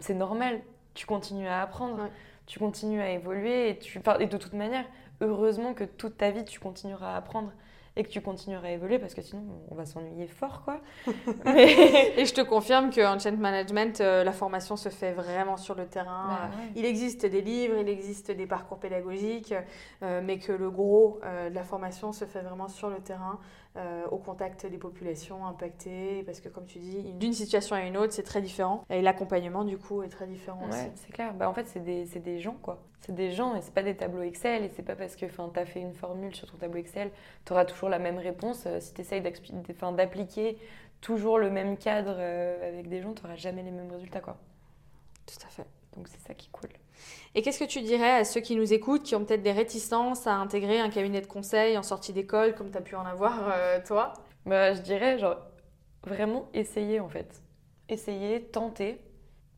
c'est 0.00 0.14
normal. 0.14 0.60
Tu 0.94 1.06
continues 1.06 1.46
à 1.46 1.62
apprendre, 1.62 2.08
tu 2.46 2.58
continues 2.58 3.00
à 3.00 3.10
évoluer 3.10 3.70
et, 3.70 3.78
tu... 3.78 4.00
et 4.18 4.26
de 4.26 4.36
toute 4.36 4.54
manière, 4.54 4.84
heureusement 5.20 5.74
que 5.74 5.84
toute 5.84 6.16
ta 6.16 6.30
vie, 6.30 6.44
tu 6.44 6.58
continueras 6.58 7.14
à 7.14 7.16
apprendre 7.16 7.52
et 7.96 8.04
que 8.04 8.08
tu 8.08 8.20
continueras 8.20 8.68
à 8.68 8.70
évoluer 8.70 8.98
parce 8.98 9.14
que 9.14 9.22
sinon 9.22 9.42
on 9.68 9.74
va 9.74 9.84
s'ennuyer 9.84 10.26
fort 10.28 10.62
quoi. 10.62 10.80
Et 11.56 12.24
je 12.24 12.32
te 12.32 12.40
confirme 12.40 12.90
qu'en 12.90 13.18
change 13.18 13.38
management, 13.38 14.00
euh, 14.00 14.22
la 14.22 14.32
formation 14.32 14.76
se 14.76 14.88
fait 14.88 15.12
vraiment 15.12 15.56
sur 15.56 15.74
le 15.74 15.86
terrain. 15.86 16.28
Bah 16.28 16.56
il 16.76 16.84
existe 16.84 17.26
des 17.26 17.40
livres, 17.40 17.76
il 17.78 17.88
existe 17.88 18.30
des 18.30 18.46
parcours 18.46 18.78
pédagogiques, 18.78 19.54
euh, 20.02 20.20
mais 20.24 20.38
que 20.38 20.52
le 20.52 20.70
gros 20.70 21.20
euh, 21.24 21.50
de 21.50 21.54
la 21.54 21.64
formation 21.64 22.12
se 22.12 22.24
fait 22.24 22.42
vraiment 22.42 22.68
sur 22.68 22.90
le 22.90 22.98
terrain. 22.98 23.38
Euh, 23.76 24.04
au 24.10 24.18
contact 24.18 24.66
des 24.66 24.78
populations 24.78 25.46
impactées, 25.46 26.24
parce 26.24 26.40
que 26.40 26.48
comme 26.48 26.66
tu 26.66 26.80
dis, 26.80 27.04
d'une 27.12 27.32
situation 27.32 27.76
à 27.76 27.82
une 27.82 27.96
autre, 27.96 28.12
c'est 28.12 28.24
très 28.24 28.42
différent. 28.42 28.84
Et 28.90 29.00
l'accompagnement, 29.00 29.62
du 29.62 29.78
coup, 29.78 30.02
est 30.02 30.08
très 30.08 30.26
différent 30.26 30.66
aussi. 30.68 30.88
c'est 30.96 31.12
clair. 31.12 31.32
Bah, 31.34 31.48
en 31.48 31.54
fait, 31.54 31.68
c'est 31.68 31.78
des, 31.78 32.04
des, 32.04 32.40
gens, 32.40 32.56
quoi. 32.62 32.82
C'est 33.00 33.14
des 33.14 33.30
gens 33.30 33.54
et 33.54 33.60
c'est 33.60 33.72
pas 33.72 33.84
des 33.84 33.96
tableaux 33.96 34.22
Excel. 34.22 34.64
Et 34.64 34.70
c'est 34.70 34.82
pas 34.82 34.96
parce 34.96 35.14
que 35.14 35.24
tu 35.24 35.60
as 35.60 35.64
fait 35.66 35.80
une 35.80 35.94
formule 35.94 36.34
sur 36.34 36.50
ton 36.50 36.56
tableau 36.56 36.80
Excel, 36.80 37.12
tu 37.44 37.52
auras 37.52 37.64
toujours 37.64 37.88
la 37.88 38.00
même 38.00 38.18
réponse. 38.18 38.64
Euh, 38.66 38.80
si 38.80 38.92
tu 38.92 39.02
essayes 39.02 39.22
d'appliquer 39.22 40.58
toujours 41.00 41.38
le 41.38 41.48
même 41.48 41.76
cadre 41.76 42.16
euh, 42.18 42.68
avec 42.68 42.88
des 42.88 43.00
gens, 43.00 43.14
tu 43.14 43.22
n'auras 43.22 43.36
jamais 43.36 43.62
les 43.62 43.70
mêmes 43.70 43.92
résultats, 43.92 44.20
quoi. 44.20 44.36
Tout 45.26 45.46
à 45.46 45.48
fait. 45.48 45.66
Donc 45.96 46.08
c'est 46.08 46.20
ça 46.26 46.34
qui 46.34 46.48
est 46.48 46.50
cool. 46.50 46.70
Et 47.34 47.42
qu'est-ce 47.42 47.60
que 47.60 47.68
tu 47.68 47.80
dirais 47.80 48.10
à 48.10 48.24
ceux 48.24 48.40
qui 48.40 48.56
nous 48.56 48.72
écoutent, 48.72 49.04
qui 49.04 49.14
ont 49.14 49.24
peut-être 49.24 49.42
des 49.42 49.52
réticences 49.52 50.26
à 50.26 50.34
intégrer 50.34 50.80
un 50.80 50.90
cabinet 50.90 51.20
de 51.20 51.26
conseil 51.26 51.78
en 51.78 51.82
sortie 51.82 52.12
d'école, 52.12 52.54
comme 52.54 52.70
tu 52.70 52.78
as 52.78 52.80
pu 52.80 52.96
en 52.96 53.06
avoir 53.06 53.50
euh, 53.52 53.78
toi? 53.86 54.14
Bah, 54.46 54.74
Je 54.74 54.80
dirais, 54.80 55.18
genre, 55.18 55.36
vraiment 56.04 56.48
essayer 56.54 56.98
en 57.00 57.08
fait. 57.08 57.42
Essayer, 57.88 58.42
tenter. 58.42 59.00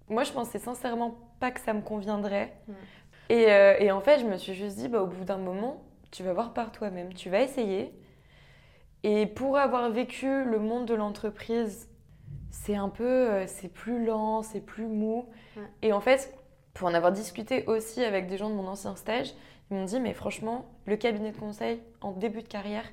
Moi, 0.09 0.25
je 0.25 0.33
pensais 0.33 0.59
sincèrement 0.59 1.19
pas 1.41 1.51
que 1.51 1.61
ça 1.61 1.73
me 1.73 1.81
conviendrait. 1.81 2.55
Mm. 2.69 2.73
Et, 3.31 3.51
euh, 3.51 3.77
et, 3.79 3.91
en 3.91 4.01
fait, 4.01 4.21
je 4.21 4.27
me 4.27 4.37
suis 4.37 4.55
juste 4.55 4.77
dit, 4.77 4.89
bah, 4.89 5.03
au 5.03 5.07
bout 5.07 5.25
d'un 5.25 5.39
moment, 5.39 5.83
tu 6.11 6.23
vas 6.23 6.35
voir 6.35 6.53
par 6.53 6.73
toi-même, 6.73 7.15
tu 7.15 7.31
vas 7.31 7.41
essayer. 7.41 7.93
Et 9.03 9.27
pour 9.27 9.57
avoir 9.57 9.91
vécu 9.91 10.45
le 10.45 10.59
monde 10.59 10.87
de 10.87 10.95
l'entreprise, 10.95 11.89
c'est 12.51 12.77
un 12.77 12.89
peu, 12.89 13.05
euh, 13.05 13.47
c'est 13.47 13.73
plus 13.73 14.05
lent, 14.05 14.43
c'est 14.43 14.61
plus 14.61 14.87
mou. 14.87 15.27
Et 15.81 15.93
en 15.93 16.01
fait, 16.01 16.33
pour 16.75 16.89
en 16.89 16.95
avoir 16.95 17.13
discuté 17.13 17.65
aussi 17.67 18.03
avec 18.03 18.27
des 18.27 18.39
gens 18.39 18.51
de 18.51 18.55
mon 18.55 18.67
ancien 18.67 18.97
stage, 18.97 19.35
ils 19.71 19.77
m'ont 19.77 19.85
dit 19.85 20.01
mais 20.01 20.15
franchement, 20.15 20.67
le 20.87 20.97
cabinet 20.97 21.33
de 21.33 21.37
conseil 21.37 21.81
en 22.01 22.13
début 22.13 22.43
de 22.43 22.49
carrière, 22.49 22.85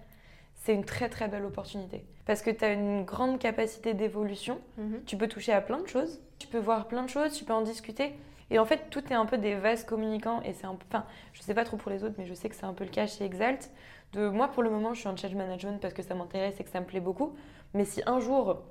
c'est 0.55 0.73
une 0.73 0.85
très 0.85 1.09
très 1.09 1.27
belle 1.27 1.45
opportunité. 1.45 2.05
Parce 2.25 2.41
que 2.41 2.51
tu 2.51 2.63
as 2.63 2.73
une 2.73 3.05
grande 3.05 3.39
capacité 3.39 3.93
d'évolution, 3.93 4.59
mhm. 4.77 5.01
tu 5.05 5.17
peux 5.17 5.27
toucher 5.27 5.53
à 5.53 5.61
plein 5.61 5.79
de 5.79 5.87
choses, 5.87 6.21
tu 6.37 6.47
peux 6.47 6.59
voir 6.59 6.87
plein 6.87 7.03
de 7.03 7.09
choses, 7.09 7.33
tu 7.33 7.43
peux 7.43 7.53
en 7.53 7.61
discuter. 7.61 8.13
Et 8.51 8.59
en 8.59 8.65
fait, 8.65 8.89
tout 8.89 9.03
est 9.11 9.15
un 9.15 9.25
peu 9.25 9.37
des 9.37 9.55
vases 9.55 9.83
communicants. 9.83 10.41
Et 10.43 10.53
c'est 10.53 10.65
un 10.65 10.77
enfin, 10.89 11.05
je 11.33 11.41
sais 11.41 11.53
pas 11.53 11.63
trop 11.63 11.77
pour 11.77 11.91
les 11.91 12.03
autres, 12.03 12.15
mais 12.17 12.25
je 12.25 12.33
sais 12.33 12.49
que 12.49 12.55
c'est 12.55 12.65
un 12.65 12.73
peu 12.73 12.83
le 12.83 12.89
cas 12.89 13.07
chez 13.07 13.25
Exalt. 13.25 13.71
De 14.13 14.27
moi, 14.27 14.47
pour 14.47 14.63
le 14.63 14.69
moment, 14.69 14.93
je 14.93 14.99
suis 14.99 15.07
en 15.07 15.15
change 15.15 15.35
management 15.35 15.79
parce 15.79 15.93
que 15.93 16.01
ça 16.01 16.15
m'intéresse 16.15 16.59
et 16.59 16.63
que 16.63 16.69
ça 16.69 16.79
me 16.79 16.85
plaît 16.85 16.99
beaucoup. 16.99 17.35
Mais 17.73 17.85
si 17.85 18.01
un 18.07 18.19
jour, 18.19 18.63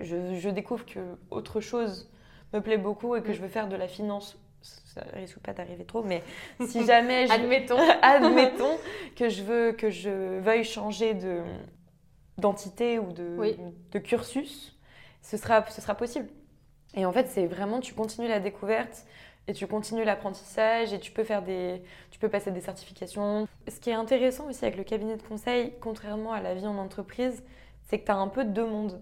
je, 0.00 0.34
je 0.34 0.48
découvre 0.48 0.86
que 0.86 1.00
autre 1.30 1.60
chose 1.60 2.10
me 2.54 2.60
plaît 2.60 2.78
beaucoup 2.78 3.14
et 3.14 3.22
que 3.22 3.30
mm. 3.30 3.34
je 3.34 3.42
veux 3.42 3.48
faire 3.48 3.68
de 3.68 3.76
la 3.76 3.88
finance 3.88 4.38
ça 4.86 5.02
risque 5.14 5.38
pas 5.38 5.52
d'arriver 5.52 5.84
trop, 5.84 6.02
mais 6.02 6.22
si 6.66 6.84
jamais 6.86 7.30
admettons, 7.30 7.78
admettons 8.02 8.78
que 9.14 9.28
je 9.28 9.42
veux 9.42 9.72
que 9.72 9.90
je 9.90 10.38
veuille 10.40 10.64
changer 10.64 11.14
de 11.14 11.42
d'entité 12.38 12.98
ou 12.98 13.12
de, 13.12 13.56
de 13.92 13.98
cursus, 13.98 14.76
ce 15.22 15.36
sera 15.36 15.64
ce 15.68 15.80
sera 15.80 15.94
possible. 15.94 16.28
Et 16.94 17.04
en 17.04 17.12
fait, 17.12 17.28
c'est 17.28 17.46
vraiment 17.46 17.80
tu 17.80 17.94
continues 17.94 18.28
la 18.28 18.40
découverte 18.40 19.06
et 19.48 19.52
tu 19.52 19.66
continues 19.66 20.04
l'apprentissage 20.04 20.92
et 20.92 20.98
tu 20.98 21.12
peux 21.12 21.24
faire 21.24 21.42
des 21.42 21.82
tu 22.10 22.18
peux 22.18 22.28
passer 22.28 22.50
des 22.50 22.60
certifications. 22.60 23.46
Ce 23.68 23.78
qui 23.80 23.90
est 23.90 23.94
intéressant 23.94 24.48
aussi 24.48 24.64
avec 24.64 24.76
le 24.76 24.84
cabinet 24.84 25.16
de 25.16 25.22
conseil, 25.22 25.72
contrairement 25.80 26.32
à 26.32 26.40
la 26.40 26.54
vie 26.54 26.66
en 26.66 26.78
entreprise, 26.78 27.44
c'est 27.86 27.98
que 27.98 28.06
tu 28.06 28.10
as 28.10 28.16
un 28.16 28.28
peu 28.28 28.44
deux 28.44 28.66
mondes. 28.66 29.00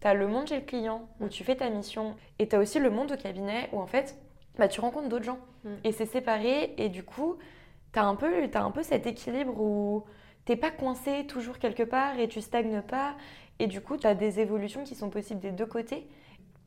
Tu 0.00 0.06
as 0.06 0.14
le 0.14 0.28
monde 0.28 0.48
chez 0.48 0.56
le 0.56 0.64
client 0.64 1.08
où 1.20 1.28
tu 1.28 1.42
fais 1.44 1.56
ta 1.56 1.70
mission 1.70 2.16
et 2.38 2.48
tu 2.48 2.56
as 2.56 2.58
aussi 2.58 2.78
le 2.78 2.90
monde 2.90 3.12
au 3.12 3.16
cabinet 3.16 3.68
où 3.72 3.80
en 3.80 3.86
fait 3.86 4.18
bah, 4.58 4.68
tu 4.68 4.80
rencontres 4.80 5.08
d'autres 5.08 5.24
gens. 5.24 5.38
Mm. 5.64 5.74
Et 5.84 5.92
c'est 5.92 6.06
séparé. 6.06 6.74
Et 6.78 6.88
du 6.88 7.02
coup, 7.02 7.36
tu 7.92 7.98
as, 7.98 8.04
un 8.04 8.14
peu, 8.14 8.48
as 8.52 8.62
un 8.62 8.70
peu 8.70 8.82
cet 8.82 9.06
équilibre 9.06 9.60
où 9.60 10.04
t'es 10.44 10.56
pas 10.56 10.70
coincé 10.70 11.26
toujours 11.26 11.58
quelque 11.58 11.82
part 11.82 12.18
et 12.18 12.28
tu 12.28 12.40
stagnes 12.40 12.82
pas. 12.82 13.14
Et 13.58 13.66
du 13.66 13.80
coup, 13.80 13.96
tu 13.96 14.06
as 14.06 14.14
des 14.14 14.40
évolutions 14.40 14.84
qui 14.84 14.94
sont 14.94 15.10
possibles 15.10 15.40
des 15.40 15.52
deux 15.52 15.66
côtés. 15.66 16.06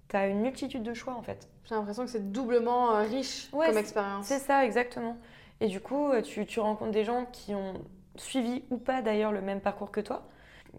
Tu 0.10 0.16
as 0.16 0.28
une 0.28 0.42
multitude 0.42 0.84
de 0.84 0.94
choix 0.94 1.14
en 1.14 1.22
fait. 1.22 1.48
J'ai 1.66 1.76
l'impression 1.76 2.04
que 2.04 2.12
c'est 2.12 2.32
doublement 2.32 2.96
euh, 2.96 3.04
riche 3.04 3.50
comme 3.52 3.78
expérience. 3.78 4.26
C'est 4.26 4.40
ça, 4.40 4.66
exactement. 4.66 5.18
Et 5.62 5.68
du 5.68 5.82
coup, 5.82 6.10
euh, 6.10 6.22
tu, 6.22 6.46
tu, 6.46 6.60
rencontres 6.60 6.92
des 6.92 7.04
gens 7.04 7.26
qui 7.32 7.54
ont 7.54 7.74
suivi 8.16 8.64
ou 8.72 8.78
pas 8.78 9.02
d'ailleurs 9.02 9.32
le 9.32 9.42
même 9.42 9.62
parcours 9.62 9.92
que 9.92 10.02
toi. 10.02 10.28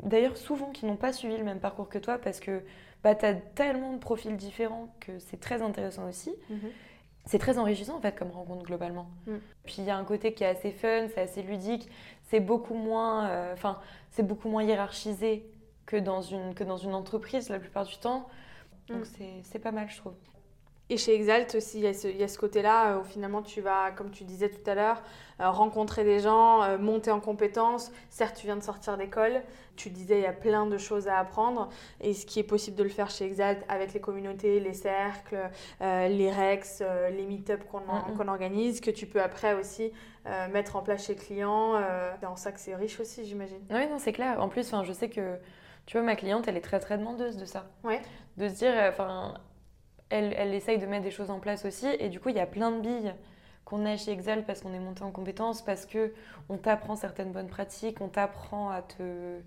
D'ailleurs, 0.02 0.36
souvent 0.36 0.70
qui 0.70 0.84
n'ont 0.84 0.96
pas 0.96 1.12
suivi 1.12 1.36
le 1.36 1.44
même 1.44 1.60
parcours 1.60 1.88
que 1.88 1.98
toi 1.98 2.18
parce 2.18 2.40
que 2.40 2.62
bah, 3.04 3.14
tu 3.14 3.24
as 3.24 3.34
tellement 3.34 3.92
de 3.92 3.98
profils 3.98 4.36
différents 4.36 4.92
que 4.98 5.18
c'est 5.20 5.38
très 5.38 5.62
intéressant 5.62 6.08
aussi. 6.08 6.34
Mm-hmm 6.50 6.70
c'est 7.30 7.38
très 7.38 7.58
enrichissant 7.58 7.96
en 7.96 8.00
fait 8.00 8.18
comme 8.18 8.32
rencontre 8.32 8.64
globalement. 8.64 9.08
Mm. 9.26 9.36
Puis 9.64 9.76
il 9.78 9.84
y 9.84 9.90
a 9.90 9.96
un 9.96 10.04
côté 10.04 10.34
qui 10.34 10.42
est 10.42 10.48
assez 10.48 10.72
fun, 10.72 11.06
c'est 11.14 11.20
assez 11.20 11.42
ludique, 11.42 11.88
c'est 12.24 12.40
beaucoup 12.40 12.74
moins, 12.74 13.28
euh, 13.28 13.52
enfin 13.52 13.78
c'est 14.10 14.24
beaucoup 14.24 14.48
moins 14.48 14.64
hiérarchisé 14.64 15.48
que 15.86 15.96
dans 15.96 16.22
une 16.22 16.54
que 16.54 16.64
dans 16.64 16.76
une 16.76 16.92
entreprise 16.92 17.48
la 17.48 17.60
plupart 17.60 17.84
du 17.86 17.96
temps. 17.98 18.26
Donc 18.88 19.02
mm. 19.02 19.42
c'est 19.44 19.60
pas 19.60 19.70
mal 19.70 19.88
je 19.88 19.98
trouve. 19.98 20.14
Et 20.92 20.96
chez 20.96 21.14
Exalt 21.14 21.54
aussi, 21.54 21.78
il 21.78 21.84
y 21.84 22.22
a 22.24 22.28
ce, 22.28 22.36
côté-là 22.36 22.98
où 22.98 23.04
finalement 23.04 23.42
tu 23.42 23.60
vas, 23.60 23.92
comme 23.92 24.10
tu 24.10 24.24
disais 24.24 24.48
tout 24.48 24.68
à 24.68 24.74
l'heure, 24.74 25.00
euh, 25.40 25.48
rencontrer 25.48 26.02
des 26.02 26.18
gens, 26.18 26.64
euh, 26.64 26.78
monter 26.78 27.12
en 27.12 27.20
compétences. 27.20 27.92
Certes, 28.08 28.36
tu 28.36 28.46
viens 28.46 28.56
de 28.56 28.62
sortir 28.62 28.96
d'école, 28.96 29.40
tu 29.76 29.88
disais 29.90 30.18
il 30.18 30.22
y 30.22 30.26
a 30.26 30.32
plein 30.32 30.66
de 30.66 30.76
choses 30.78 31.06
à 31.06 31.18
apprendre. 31.18 31.68
Et 32.00 32.12
ce 32.12 32.26
qui 32.26 32.40
est 32.40 32.44
possible 32.44 32.76
de 32.76 32.82
le 32.82 32.88
faire 32.88 33.08
chez 33.08 33.24
Exalt 33.24 33.64
avec 33.68 33.92
les 33.92 34.00
communautés, 34.00 34.58
les 34.58 34.74
cercles, 34.74 35.38
euh, 35.80 36.08
les 36.08 36.32
Rex, 36.32 36.82
les 37.12 37.24
meet-up 37.24 37.62
qu'on 37.70 38.28
organise, 38.28 38.80
que 38.80 38.90
tu 38.90 39.06
peux 39.06 39.22
après 39.22 39.54
aussi 39.54 39.92
mettre 40.52 40.74
en 40.74 40.82
place 40.82 41.06
chez 41.06 41.14
le 41.14 41.20
client. 41.20 41.80
c'est 42.18 42.26
en 42.26 42.36
ça 42.36 42.50
que 42.50 42.58
c'est 42.58 42.74
riche 42.74 42.98
aussi, 42.98 43.24
j'imagine. 43.24 43.62
Oui, 43.70 43.86
non, 43.88 43.98
c'est 43.98 44.12
clair. 44.12 44.42
En 44.42 44.48
plus, 44.48 44.74
je 44.84 44.92
sais 44.92 45.08
que 45.08 45.38
tu 45.86 45.96
vois, 45.96 46.04
ma 46.04 46.16
cliente, 46.16 46.48
elle 46.48 46.56
est 46.56 46.60
très 46.60 46.80
très 46.80 46.98
demandeuse 46.98 47.36
de 47.36 47.44
ça. 47.44 47.66
Ouais. 47.84 48.02
De 48.36 48.48
se 48.48 48.54
dire, 48.54 48.74
enfin 48.88 49.34
elle, 50.10 50.34
elle 50.36 50.54
essaye 50.54 50.78
de 50.78 50.86
mettre 50.86 51.04
des 51.04 51.10
choses 51.10 51.30
en 51.30 51.40
place 51.40 51.64
aussi. 51.64 51.86
Et 51.98 52.08
du 52.08 52.20
coup, 52.20 52.28
il 52.28 52.36
y 52.36 52.40
a 52.40 52.46
plein 52.46 52.70
de 52.70 52.80
billes 52.80 53.14
qu'on 53.64 53.86
a 53.86 53.96
chez 53.96 54.12
Excel 54.12 54.44
parce 54.44 54.60
qu'on 54.60 54.74
est 54.74 54.80
monté 54.80 55.02
en 55.02 55.10
compétences, 55.10 55.62
parce 55.62 55.86
que 55.86 56.12
on 56.48 56.56
t'apprend 56.56 56.96
certaines 56.96 57.32
bonnes 57.32 57.48
pratiques, 57.48 58.00
on 58.00 58.08
t'apprend 58.08 58.70
à 58.70 58.82
te 58.82 59.40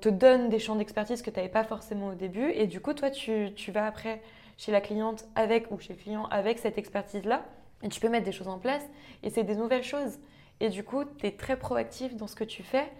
te 0.00 0.08
donne 0.08 0.48
des 0.48 0.58
champs 0.58 0.76
d'expertise 0.76 1.22
que 1.22 1.30
tu 1.30 1.36
n'avais 1.36 1.48
pas 1.48 1.64
forcément 1.64 2.08
au 2.08 2.14
début. 2.14 2.50
Et 2.52 2.66
du 2.66 2.80
coup, 2.80 2.94
toi, 2.94 3.10
tu, 3.10 3.52
vas 3.72 3.86
après 3.86 4.22
chez 4.56 4.72
la 4.72 4.80
cliente 4.80 5.26
avec 5.34 5.70
ou 5.70 5.78
chez 5.78 5.94
le 5.94 5.98
client 5.98 6.26
avec 6.26 6.58
cette 6.58 6.78
expertise-là. 6.78 7.44
Et 7.82 7.88
tu 7.88 8.00
peux 8.00 8.08
mettre 8.08 8.24
des 8.24 8.32
choses 8.32 8.48
en 8.48 8.58
place. 8.58 8.82
Et 9.22 9.30
c'est 9.30 9.44
des 9.44 9.56
nouvelles 9.56 9.84
choses. 9.84 10.18
Et 10.60 10.68
du 10.68 10.82
coup, 10.82 11.04
tu 11.04 11.26
es 11.26 11.32
très 11.32 11.56
proactif 11.56 12.16
dans 12.16 12.26
ce 12.26 12.34
que 12.34 12.44
tu 12.44 12.62
fais. 12.62 12.90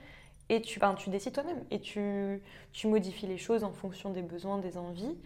Et 0.49 0.61
tu, 0.63 0.81
tu 0.99 1.11
décides 1.11 1.33
toi-même. 1.33 1.63
Et 1.71 1.81
tu, 1.81 2.41
tu 2.73 2.87
modifies 2.87 3.27
les 3.27 3.39
choses 3.39 3.65
en 3.65 3.73
fonction 3.73 4.11
des 4.11 4.23
besoins, 4.23 4.59
des 4.59 4.77
envies. 4.77 5.17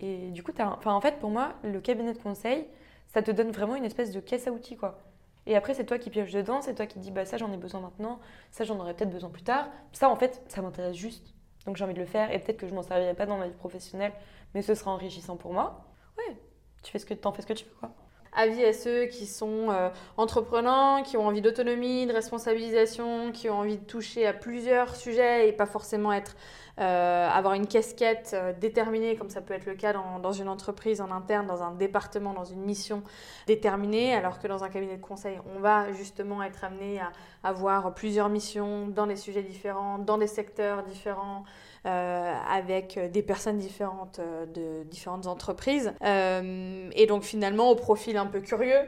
Et 0.00 0.30
du 0.30 0.42
coup, 0.42 0.52
enfin, 0.58 0.92
en 0.92 1.00
fait, 1.00 1.18
pour 1.18 1.30
moi, 1.30 1.54
le 1.62 1.80
cabinet 1.80 2.12
de 2.12 2.18
conseil, 2.18 2.66
ça 3.08 3.22
te 3.22 3.30
donne 3.30 3.50
vraiment 3.50 3.76
une 3.76 3.84
espèce 3.84 4.12
de 4.12 4.20
caisse 4.20 4.46
à 4.46 4.52
outils, 4.52 4.76
quoi. 4.76 4.98
Et 5.46 5.56
après, 5.56 5.74
c'est 5.74 5.84
toi 5.86 5.98
qui 5.98 6.10
pioches 6.10 6.32
dedans, 6.32 6.60
c'est 6.60 6.74
toi 6.74 6.86
qui 6.86 6.98
dis, 6.98 7.10
bah 7.10 7.24
ça, 7.24 7.36
j'en 7.36 7.52
ai 7.52 7.56
besoin 7.56 7.80
maintenant, 7.80 8.20
ça, 8.50 8.64
j'en 8.64 8.78
aurai 8.78 8.94
peut-être 8.94 9.10
besoin 9.10 9.30
plus 9.30 9.44
tard. 9.44 9.68
Ça, 9.92 10.10
en 10.10 10.16
fait, 10.16 10.42
ça 10.48 10.60
m'intéresse 10.60 10.96
juste. 10.96 11.34
Donc, 11.66 11.76
j'ai 11.76 11.84
envie 11.84 11.94
de 11.94 12.00
le 12.00 12.06
faire 12.06 12.32
et 12.32 12.38
peut-être 12.38 12.58
que 12.58 12.68
je 12.68 12.74
m'en 12.74 12.82
servirai 12.82 13.14
pas 13.14 13.26
dans 13.26 13.38
ma 13.38 13.48
vie 13.48 13.54
professionnelle, 13.54 14.12
mais 14.54 14.62
ce 14.62 14.74
sera 14.74 14.90
enrichissant 14.90 15.36
pour 15.36 15.52
moi. 15.52 15.86
Ouais, 16.18 16.36
tu 16.82 16.90
fais 16.92 16.98
ce 16.98 17.06
que 17.06 17.14
t'en 17.14 17.32
fais 17.32 17.42
ce 17.42 17.46
que 17.46 17.52
tu 17.52 17.64
veux 17.64 17.74
quoi. 17.80 17.92
Avis 18.38 18.62
à 18.66 18.74
ceux 18.74 19.06
qui 19.06 19.24
sont 19.24 19.70
euh, 19.70 19.88
entrepreneurs, 20.18 21.02
qui 21.02 21.16
ont 21.16 21.26
envie 21.26 21.40
d'autonomie, 21.40 22.06
de 22.06 22.12
responsabilisation, 22.12 23.32
qui 23.32 23.48
ont 23.48 23.60
envie 23.60 23.78
de 23.78 23.84
toucher 23.84 24.26
à 24.26 24.34
plusieurs 24.34 24.94
sujets 24.94 25.48
et 25.48 25.52
pas 25.52 25.64
forcément 25.64 26.12
être 26.12 26.36
euh, 26.78 27.26
avoir 27.30 27.54
une 27.54 27.66
casquette 27.66 28.32
euh, 28.34 28.52
déterminée, 28.52 29.16
comme 29.16 29.30
ça 29.30 29.40
peut 29.40 29.54
être 29.54 29.64
le 29.64 29.74
cas 29.74 29.94
dans, 29.94 30.32
une 30.32 30.48
entreprise 30.50 31.00
en 31.00 31.10
interne, 31.10 31.46
dans 31.46 31.62
un 31.62 31.72
département, 31.72 32.34
dans 32.34 32.44
une 32.44 32.60
mission 32.60 33.02
déterminée, 33.46 34.14
alors 34.14 34.38
que 34.38 34.46
dans 34.46 34.62
un 34.62 34.68
cabinet 34.68 34.98
de 34.98 35.02
conseil, 35.02 35.40
on 35.56 35.60
va 35.60 35.90
justement 35.94 36.42
être 36.42 36.62
amené 36.62 37.00
à 37.00 37.12
avoir 37.42 37.94
plusieurs 37.94 38.28
missions 38.28 38.88
dans 38.88 39.06
des 39.06 39.16
sujets 39.16 39.42
différents, 39.42 39.98
dans 39.98 40.18
des 40.18 40.26
secteurs 40.26 40.82
différents. 40.82 41.44
Euh, 41.86 42.34
avec 42.50 42.98
des 43.12 43.22
personnes 43.22 43.58
différentes 43.58 44.18
euh, 44.18 44.44
de 44.46 44.82
différentes 44.88 45.28
entreprises. 45.28 45.92
Euh, 46.02 46.90
et 46.96 47.06
donc 47.06 47.22
finalement 47.22 47.70
au 47.70 47.76
profil 47.76 48.16
un 48.16 48.26
peu 48.26 48.40
curieux, 48.40 48.80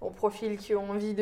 au 0.00 0.08
profil 0.08 0.56
qui 0.56 0.74
ont 0.74 0.90
envie 0.90 1.12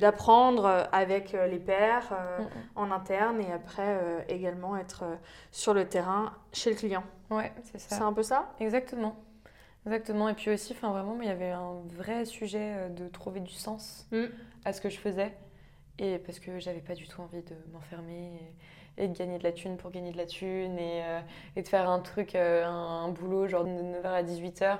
d'apprendre 0.00 0.62
de, 0.62 0.96
avec 0.96 1.36
les 1.48 1.60
pairs 1.60 2.12
mm, 2.12 2.42
mm. 2.42 2.48
en 2.74 2.90
interne 2.90 3.40
et 3.40 3.52
après 3.52 4.24
également 4.28 4.76
être 4.76 5.04
sur 5.52 5.74
le 5.74 5.84
terrain 5.84 6.32
chez 6.52 6.70
le 6.70 6.76
client. 6.76 7.04
Ouais, 7.30 7.52
c'est 7.62 7.78
ça. 7.78 7.96
C'est 7.96 8.02
un 8.02 8.12
peu 8.12 8.24
ça? 8.24 8.52
Exactement. 8.58 9.14
Exactement. 9.86 10.28
Et 10.28 10.34
puis 10.34 10.50
aussi, 10.50 10.72
enfin 10.72 10.90
vraiment, 10.90 11.16
il 11.20 11.28
y 11.28 11.30
avait 11.30 11.50
un 11.50 11.82
vrai 11.86 12.24
sujet 12.24 12.88
de 12.90 13.06
trouver 13.06 13.38
du 13.38 13.52
sens 13.52 14.08
mm. 14.10 14.24
à 14.64 14.72
ce 14.72 14.80
que 14.80 14.88
je 14.88 14.98
faisais. 14.98 15.36
Et 16.00 16.18
parce 16.18 16.40
que 16.40 16.58
j'avais 16.58 16.80
pas 16.80 16.94
du 16.94 17.06
tout 17.06 17.20
envie 17.20 17.42
de 17.42 17.54
m'enfermer 17.72 18.34
et 18.34 18.54
de 18.98 19.06
gagner 19.16 19.38
de 19.38 19.44
la 19.44 19.52
thune 19.52 19.76
pour 19.76 19.90
gagner 19.90 20.12
de 20.12 20.16
la 20.16 20.26
thune 20.26 20.78
et, 20.78 21.02
euh, 21.04 21.20
et 21.56 21.62
de 21.62 21.68
faire 21.68 21.88
un 21.88 22.00
truc, 22.00 22.34
euh, 22.34 22.64
un, 22.64 23.08
boulot 23.08 23.48
genre 23.48 23.64
de 23.64 23.70
9h 23.70 24.06
à 24.06 24.22
18h 24.22 24.78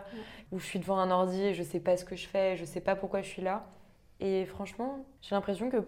où 0.52 0.58
je 0.58 0.64
suis 0.64 0.78
devant 0.78 0.98
un 0.98 1.10
ordi 1.10 1.42
et 1.42 1.54
je 1.54 1.62
sais 1.62 1.80
pas 1.80 1.96
ce 1.96 2.04
que 2.04 2.16
je 2.16 2.26
fais, 2.26 2.56
je 2.56 2.64
sais 2.64 2.80
pas 2.80 2.94
pourquoi 2.94 3.22
je 3.22 3.28
suis 3.28 3.42
là. 3.42 3.66
Et 4.20 4.44
franchement, 4.44 5.04
j'ai 5.20 5.34
l'impression 5.34 5.70
que 5.70 5.84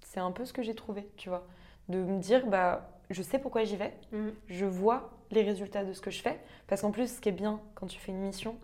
c'est 0.00 0.20
un 0.20 0.30
peu 0.30 0.44
ce 0.44 0.52
que 0.52 0.62
j'ai 0.62 0.74
trouvé, 0.74 1.08
tu 1.16 1.28
vois. 1.28 1.46
De 1.88 1.98
me 1.98 2.18
dire, 2.18 2.46
bah, 2.46 2.88
je 3.10 3.22
sais 3.22 3.38
pourquoi 3.38 3.64
j'y 3.64 3.76
vais, 3.76 3.92
mm. 4.12 4.28
je 4.48 4.64
vois 4.64 5.10
les 5.30 5.42
résultats 5.42 5.84
de 5.84 5.92
ce 5.92 6.00
que 6.00 6.10
je 6.10 6.22
fais. 6.22 6.40
Parce 6.66 6.80
qu'en 6.80 6.92
plus, 6.92 7.16
ce 7.16 7.20
qui 7.20 7.28
est 7.28 7.32
bien 7.32 7.60
quand 7.74 7.86
tu 7.86 7.98
fais 7.98 8.12
une 8.12 8.20
mission, 8.20 8.56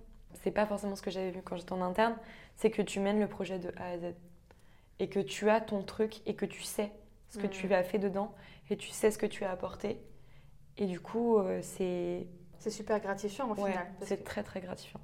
c'est 0.42 0.50
pas 0.50 0.66
forcément 0.66 0.96
ce 0.96 1.02
que 1.02 1.10
j'avais 1.10 1.30
vu 1.30 1.42
quand 1.42 1.56
j'étais 1.56 1.72
en 1.72 1.82
interne, 1.82 2.16
c'est 2.56 2.70
que 2.70 2.82
tu 2.82 3.00
mènes 3.00 3.20
le 3.20 3.26
projet 3.26 3.58
de 3.58 3.72
A 3.76 3.90
à 3.90 3.98
Z. 3.98 4.14
Et 5.00 5.08
que 5.08 5.20
tu 5.20 5.50
as 5.50 5.60
ton 5.60 5.82
truc 5.82 6.20
et 6.26 6.34
que 6.34 6.46
tu 6.46 6.62
sais 6.62 6.92
ce 7.28 7.38
que 7.38 7.46
tu 7.46 7.68
mm. 7.68 7.72
as 7.72 7.82
fait 7.82 7.98
dedans 7.98 8.34
et 8.70 8.76
tu 8.76 8.88
sais 8.90 9.10
ce 9.10 9.18
que 9.18 9.26
tu 9.26 9.44
as 9.44 9.50
apporté. 9.50 10.00
Et 10.78 10.86
du 10.86 11.00
coup, 11.00 11.36
euh, 11.38 11.60
c'est. 11.62 12.26
C'est 12.58 12.70
super 12.70 13.00
gratifiant 13.00 13.50
au 13.50 13.54
final. 13.54 13.86
C'est 14.02 14.22
très 14.22 14.42
très 14.42 14.60
gratifiant. 14.60 15.00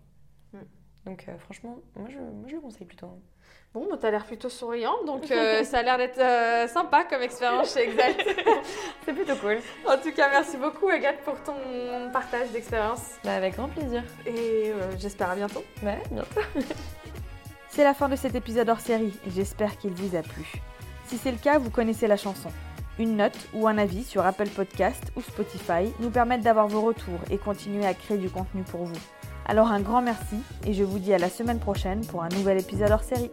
Mm. 0.52 0.58
Donc 1.06 1.25
euh, 1.28 1.38
franchement, 1.38 1.78
moi 1.94 2.08
je, 2.11 2.18
moi 2.18 2.49
je, 2.49 2.54
le 2.54 2.61
conseille 2.61 2.87
plutôt. 2.87 3.08
Bon, 3.73 3.87
bah, 3.90 3.96
tu 3.99 4.06
as 4.06 4.11
l'air 4.11 4.26
plutôt 4.26 4.49
souriante, 4.49 5.06
donc 5.06 5.30
euh, 5.30 5.64
ça 5.64 5.78
a 5.78 5.82
l'air 5.82 5.96
d'être 5.96 6.70
sympa 6.70 7.04
comme 7.04 7.23
expérience 7.23 7.73
chez 7.73 7.88
Exact. 7.88 8.26
c'est 9.04 9.12
plutôt 9.12 9.37
cool. 9.37 9.58
En 9.87 9.96
tout 9.96 10.12
cas, 10.12 10.28
merci 10.30 10.56
beaucoup 10.58 10.88
Agathe 10.88 11.20
pour 11.20 11.42
ton 11.42 11.54
partage 12.12 12.50
d'expérience. 12.50 13.14
Bah, 13.25 13.35
avec 13.35 13.54
grand 13.56 13.68
plaisir. 13.68 14.02
Et 14.26 14.73
j'espère 14.99 15.30
à 15.30 15.37
bientôt. 15.37 15.64
Ouais, 15.82 16.02
bientôt. 16.11 16.40
c'est 17.70 17.85
la 17.85 17.94
fin 17.94 18.08
de 18.08 18.16
cet 18.16 18.35
épisode 18.35 18.68
hors 18.68 18.80
série 18.80 19.18
et 19.26 19.30
j'espère 19.30 19.78
qu'il 19.78 19.92
vous 19.92 20.14
a 20.14 20.23
plu. 20.23 20.44
Si 21.06 21.16
c'est 21.16 21.32
le 21.32 21.38
cas, 21.38 21.58
vous 21.58 21.70
connaissez 21.70 22.06
la 22.06 22.16
chanson. 22.16 22.50
Une 22.99 23.17
note 23.17 23.37
ou 23.53 23.69
un 23.69 23.76
avis 23.76 24.05
sur 24.05 24.25
Apple 24.25 24.49
Podcast 24.49 25.12
ou 25.17 25.21
Spotify 25.21 25.93
nous 26.00 26.11
permettent 26.11 26.43
d'avoir 26.43 26.67
vos 26.67 26.80
retours 26.80 27.21
et 27.30 27.37
continuer 27.37 27.85
à 27.85 27.93
créer 27.93 28.17
du 28.17 28.30
contenu 28.30 28.63
pour 28.63 28.85
vous. 28.85 28.99
Alors 29.45 29.69
un 29.69 29.80
grand 29.80 30.00
merci 30.00 30.37
et 30.67 30.73
je 30.73 30.82
vous 30.82 30.99
dis 30.99 31.13
à 31.13 31.19
la 31.19 31.28
semaine 31.28 31.59
prochaine 31.59 32.04
pour 32.06 32.23
un 32.23 32.28
nouvel 32.30 32.59
épisode 32.59 32.91
hors 32.91 33.04
série. 33.04 33.30